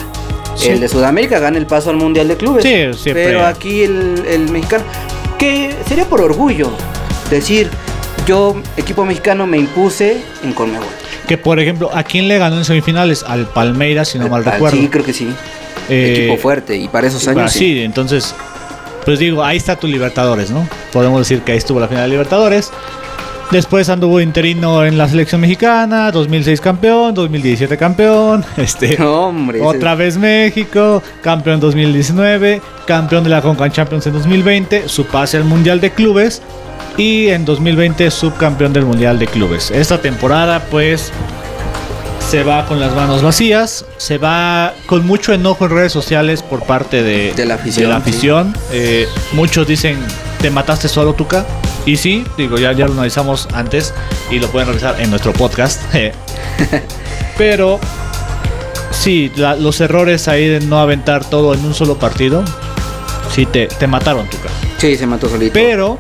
[0.56, 0.70] Sí.
[0.70, 2.64] El de Sudamérica gana el paso al Mundial de Clubes.
[2.64, 3.26] Sí, siempre.
[3.26, 4.86] Pero aquí el, el mexicano,
[5.38, 6.72] que sería por orgullo
[7.30, 7.70] decir,
[8.26, 10.88] yo, equipo mexicano, me impuse en Conmebol.
[11.28, 13.24] Que por ejemplo, ¿a quién le ganó en semifinales?
[13.24, 14.78] Al Palmeiras, si no mal Ah, recuerdo.
[14.78, 15.28] Sí, creo que sí.
[15.90, 16.76] Eh, equipo fuerte.
[16.78, 17.52] Y para esos años.
[17.52, 18.34] sí, entonces,
[19.06, 20.68] pues digo, ahí está tu Libertadores, ¿no?
[20.94, 22.72] Podemos decir que ahí estuvo la final de Libertadores.
[23.52, 29.60] Después anduvo interino en la selección mexicana, 2006 campeón, 2017 campeón, este, No, hombre.
[29.60, 35.38] ese- otra vez México, campeón 2019, campeón de la Concacaf Champions en 2020, su pase
[35.38, 36.42] al Mundial de Clubes
[36.98, 39.72] y en 2020 subcampeón del Mundial de Clubes.
[39.72, 41.12] Esta temporada pues
[42.30, 46.64] se va con las manos vacías, se va con mucho enojo en redes sociales por
[46.64, 48.10] parte de, De la afición, de la sí.
[48.10, 48.54] afición.
[48.72, 49.98] Eh, muchos dicen,
[50.42, 51.46] ¿te mataste solo, Tuca?
[51.86, 53.94] Y sí, digo, ya, ya lo analizamos antes
[54.32, 55.82] y lo pueden revisar en nuestro podcast.
[57.38, 57.80] Pero
[58.92, 62.44] sí, la- los errores ahí de no aventar todo en un solo partido,
[63.34, 64.50] sí te, te mataron, Tuca.
[64.78, 65.54] Sí, se mató solito.
[65.54, 66.00] Pero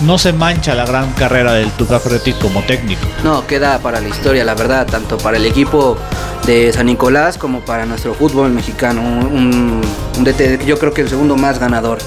[0.00, 3.02] no se mancha la gran carrera del Tuca Ferretti como técnico.
[3.24, 5.96] No, queda para la historia, la verdad, tanto para el equipo
[6.46, 9.02] de San Nicolás como para nuestro fútbol mexicano.
[9.02, 9.80] Un,
[10.16, 11.98] un, DT, yo creo que el segundo más ganador.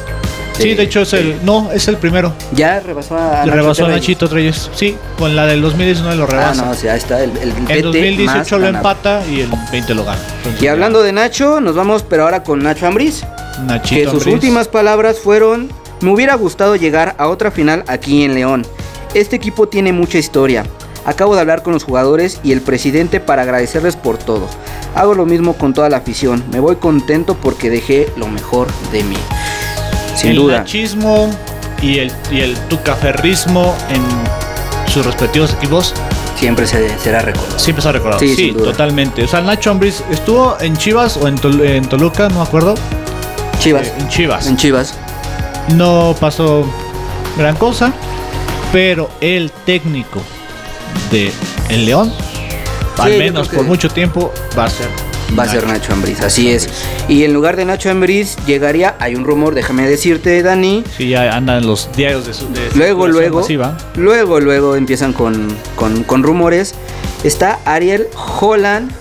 [0.58, 1.44] Sí, de hecho es el.
[1.44, 2.32] No, es el primero.
[2.52, 3.90] Ya rebasó a Nacho rebasó a.
[3.90, 4.70] Nachito Reyes.
[4.76, 6.66] Sí, con la del 2019 lo Ah, rebasa.
[6.66, 9.50] no, o sea, ahí está el, el en DT 2018 más lo empata y el
[9.72, 10.22] 20 lo gana.
[10.38, 13.24] Entonces, Y hablando de Nacho, nos vamos, pero ahora con Nacho Ambriz.
[13.66, 15.70] Nachito que sus últimas palabras fueron:
[16.04, 18.66] Me hubiera gustado llegar a otra final aquí en León.
[19.14, 20.66] Este equipo tiene mucha historia.
[21.06, 24.48] Acabo de hablar con los jugadores y el presidente para agradecerles por todo.
[24.96, 26.44] Hago lo mismo con toda la afición.
[26.52, 29.16] Me voy contento porque dejé lo mejor de mí.
[30.16, 30.60] Sin el duda.
[30.60, 31.30] nachismo
[31.82, 34.02] y el, y el tucaferrismo en
[34.92, 35.94] sus respectivos equipos
[36.38, 37.58] Siempre se, será recordado.
[37.60, 38.20] siempre se ha recordado.
[38.20, 39.24] Sí, Sí, totalmente.
[39.24, 42.76] O sea, Nacho Ambriz estuvo en Chivas o en, Tol- en Toluca, no me acuerdo.
[43.60, 43.88] Chivas.
[43.88, 44.48] Eh, en Chivas.
[44.48, 44.94] En Chivas.
[45.70, 46.66] No pasó
[47.38, 47.94] gran cosa,
[48.72, 50.22] pero el técnico
[51.12, 51.32] de
[51.70, 52.12] el León,
[52.98, 54.88] al menos por mucho tiempo, va a ser.
[55.38, 56.70] Va a ser Nacho Ambriz, así es.
[57.08, 61.36] Y en lugar de Nacho Ambriz llegaría, hay un rumor, déjame decirte, Dani, Sí, ya
[61.36, 62.48] andan los diarios de su.
[62.54, 63.76] de Luego, luego, masiva.
[63.96, 66.76] luego, luego empiezan con, con- con rumores.
[67.24, 68.08] Está Ariel
[68.42, 68.92] Holland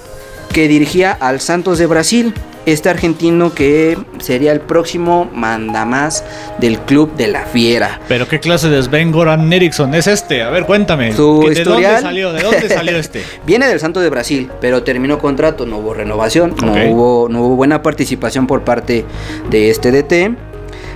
[0.54, 2.32] que dirigía al Santos de Brasil.
[2.64, 6.24] Este argentino que sería el próximo mandamás
[6.58, 8.00] del club de la Fiera.
[8.08, 10.42] Pero qué clase de Sven Goran Eriksson es este?
[10.42, 11.12] A ver, cuéntame.
[11.12, 12.32] Su ¿De historial- dónde salió?
[12.32, 13.22] ¿De dónde salió este?
[13.44, 17.56] Viene del Santos de Brasil, pero terminó contrato, no hubo renovación, no, hubo, no hubo
[17.56, 19.04] buena participación por parte
[19.50, 20.36] de este DT.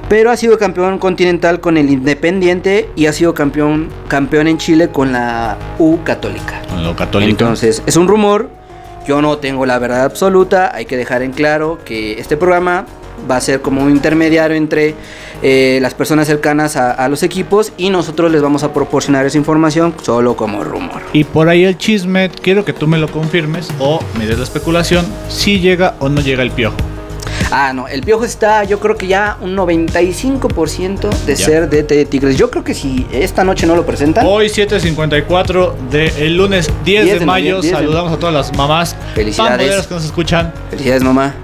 [0.08, 4.88] Pero ha sido campeón continental con el Independiente y ha sido campeón, campeón en Chile
[4.90, 6.62] con la U Católica.
[6.70, 7.28] Con lo católico.
[7.28, 8.48] Entonces, es un rumor.
[9.06, 10.74] Yo no tengo la verdad absoluta.
[10.74, 12.86] Hay que dejar en claro que este programa
[13.30, 14.94] va a ser como un intermediario entre
[15.42, 19.38] eh, las personas cercanas a, a los equipos y nosotros les vamos a proporcionar esa
[19.38, 21.02] información solo como rumor.
[21.12, 24.44] Y por ahí el chisme, quiero que tú me lo confirmes o me des la
[24.44, 26.76] especulación si llega o no llega el piojo.
[27.50, 31.46] Ah, no, el Piojo está, yo creo que ya un 95% de Ya.
[31.46, 32.36] ser DT de Tigres.
[32.36, 37.14] Yo creo que si esta noche no lo presentan, Hoy 7.54 del lunes 10, 10
[37.14, 37.44] de de mayo.
[37.56, 39.86] mayo, 10 de- Saludamos a todas las mamás Felicidades.
[39.86, 40.52] que nos escuchan.
[40.70, 41.34] felicidades mamá.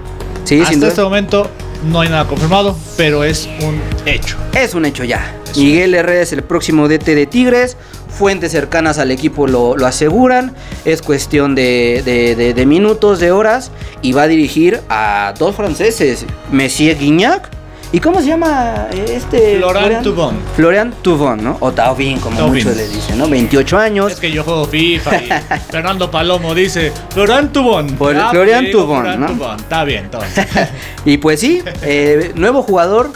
[0.43, 1.49] Sí, sin Hasta este momento
[1.89, 4.35] no hay nada confirmado, pero es un hecho.
[4.53, 5.33] Es un hecho ya.
[5.55, 7.77] Miguel Herrera es el próximo DT de Tigres.
[8.17, 10.53] Fuentes cercanas al equipo lo, lo aseguran.
[10.85, 13.71] Es cuestión de, de- de- de minutos, de horas.
[14.01, 16.25] Y va a dirigir a dos franceses.
[16.51, 17.49] Messier Guignac.
[17.91, 19.57] ¿Y cómo se llama este?
[19.57, 20.39] Florent Thauvin.
[20.55, 21.57] Florian Tubón, ¿no?
[21.59, 23.27] O Tauvin, como muchos le dicen, ¿no?
[23.29, 24.11] 28 años.
[24.13, 25.29] Es que yo juego FIFA y
[25.69, 29.27] Fernando Palomo dice Florian Ah, Florian Thauvin, Florian ¿no?
[29.27, 29.59] Thauvin.
[29.59, 30.43] Está bien, entonces.
[31.05, 33.11] Y pues sí, eh, nuevo jugador.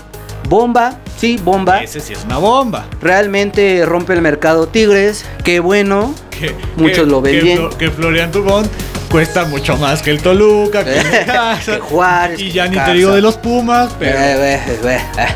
[0.47, 0.97] Bomba.
[1.19, 1.81] Sí, bomba.
[1.83, 2.85] Ese sí es una bomba.
[3.01, 5.25] Realmente rompe el mercado Tigres.
[5.43, 6.13] Qué bueno.
[6.29, 7.69] Que, Muchos que- lo ven que bien.
[7.77, 8.69] Que Florian Tubón
[9.09, 12.75] cuesta mucho más que el Toluca, que, el Necaxa, Que Juárez, Y ya ni te
[12.77, 12.91] Casa.
[12.93, 14.17] digo de los Pumas, pero.
[14.17, 14.79] Eh, eh, eh,
[15.17, 15.27] eh,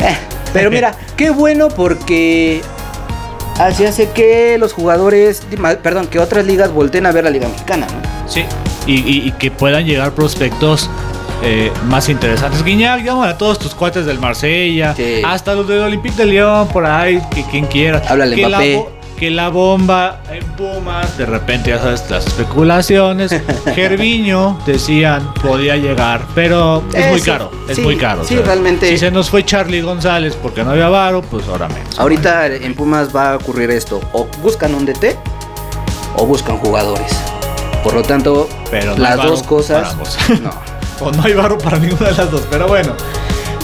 [0.00, 0.16] eh.
[0.52, 2.62] Pero mira, qué bueno porque
[3.58, 5.42] así hace que los jugadores,
[5.82, 7.86] perdón, que otras ligas volteen a ver la Liga Mexicana.
[7.86, 8.30] ¿no?
[8.30, 8.44] Sí.
[8.86, 10.88] Y, y- y que puedan llegar prospectos
[11.42, 12.62] eh, más interesantes.
[12.64, 15.22] Guiñac, llama a todos tus cuates del Marsella, Sí.
[15.24, 18.02] hasta los del Olympique de Lyon, por ahí, que quien quiera.
[18.08, 18.60] Háblale, que la,
[19.18, 23.34] que la bomba en Pumas, de repente ya sabes las especulaciones.
[23.74, 28.24] Gerviño, decían, podía llegar, pero es Eh, muy sí, caro, es sí, muy caro.
[28.24, 28.88] sí, realmente.
[28.88, 31.98] Si se nos fue Charlie González porque no había varo, pues ahora menos.
[31.98, 35.16] Ahorita en Pumas va a ocurrir esto: o buscan un DT
[36.16, 37.12] o buscan jugadores.
[37.82, 39.96] Por lo tanto, Pero no las dos cosas.
[40.42, 40.50] No.
[41.00, 42.42] o no hay barro para ninguna de las dos.
[42.50, 42.92] Pero bueno,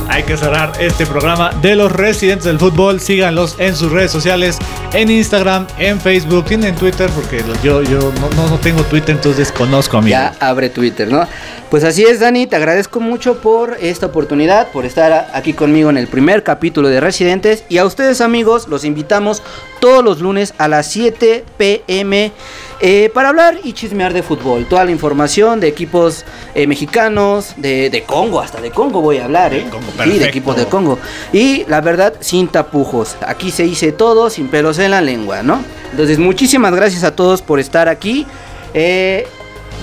[0.08, 3.00] hay que cerrar este programa de los residentes del fútbol.
[3.00, 4.58] Síganlos en sus redes sociales,
[4.92, 9.98] en Instagram, en Facebook, tienen Twitter, porque yo, yo no, no, tengo Twitter, entonces desconozco,
[9.98, 10.10] amigo.
[10.10, 11.26] Ya abre Twitter, ¿no?
[11.72, 15.96] Pues así es, Dani, te agradezco mucho por esta oportunidad, por estar aquí conmigo en
[15.96, 17.64] el primer capítulo de Residentes.
[17.70, 19.42] Y a ustedes, amigos, los invitamos
[19.80, 22.30] todos los lunes a las 7 pm
[22.78, 24.66] eh, para hablar y chismear de fútbol.
[24.68, 29.24] Toda la información de equipos eh, mexicanos, de, de Congo, hasta de Congo voy a
[29.24, 29.66] hablar, De ¿eh?
[29.70, 30.20] Congo, sí, perfecto.
[30.20, 30.98] de equipos de Congo.
[31.32, 33.16] Y la verdad, sin tapujos.
[33.26, 35.64] Aquí se dice todo sin pelos en la lengua, ¿no?
[35.90, 38.26] Entonces, muchísimas gracias a todos por estar aquí.
[38.74, 39.26] Eh,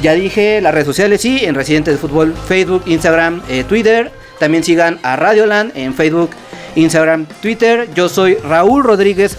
[0.01, 4.11] ya dije las redes sociales, sí, en Residentes de Fútbol, Facebook, Instagram, eh, Twitter.
[4.39, 6.31] También sigan a Radioland en Facebook,
[6.75, 7.89] Instagram, Twitter.
[7.93, 9.37] Yo soy Raúl Rodríguez,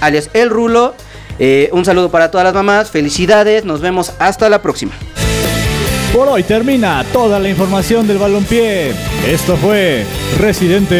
[0.00, 0.94] alias El Rulo.
[1.38, 4.92] Eh, un saludo para todas las mamás, felicidades, nos vemos hasta la próxima.
[6.12, 8.92] Por hoy termina toda la información del balompié.
[9.26, 10.04] Esto fue
[10.38, 10.92] Residentes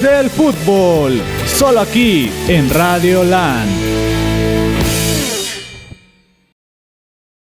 [0.00, 3.99] del Fútbol, solo aquí en Radio Land.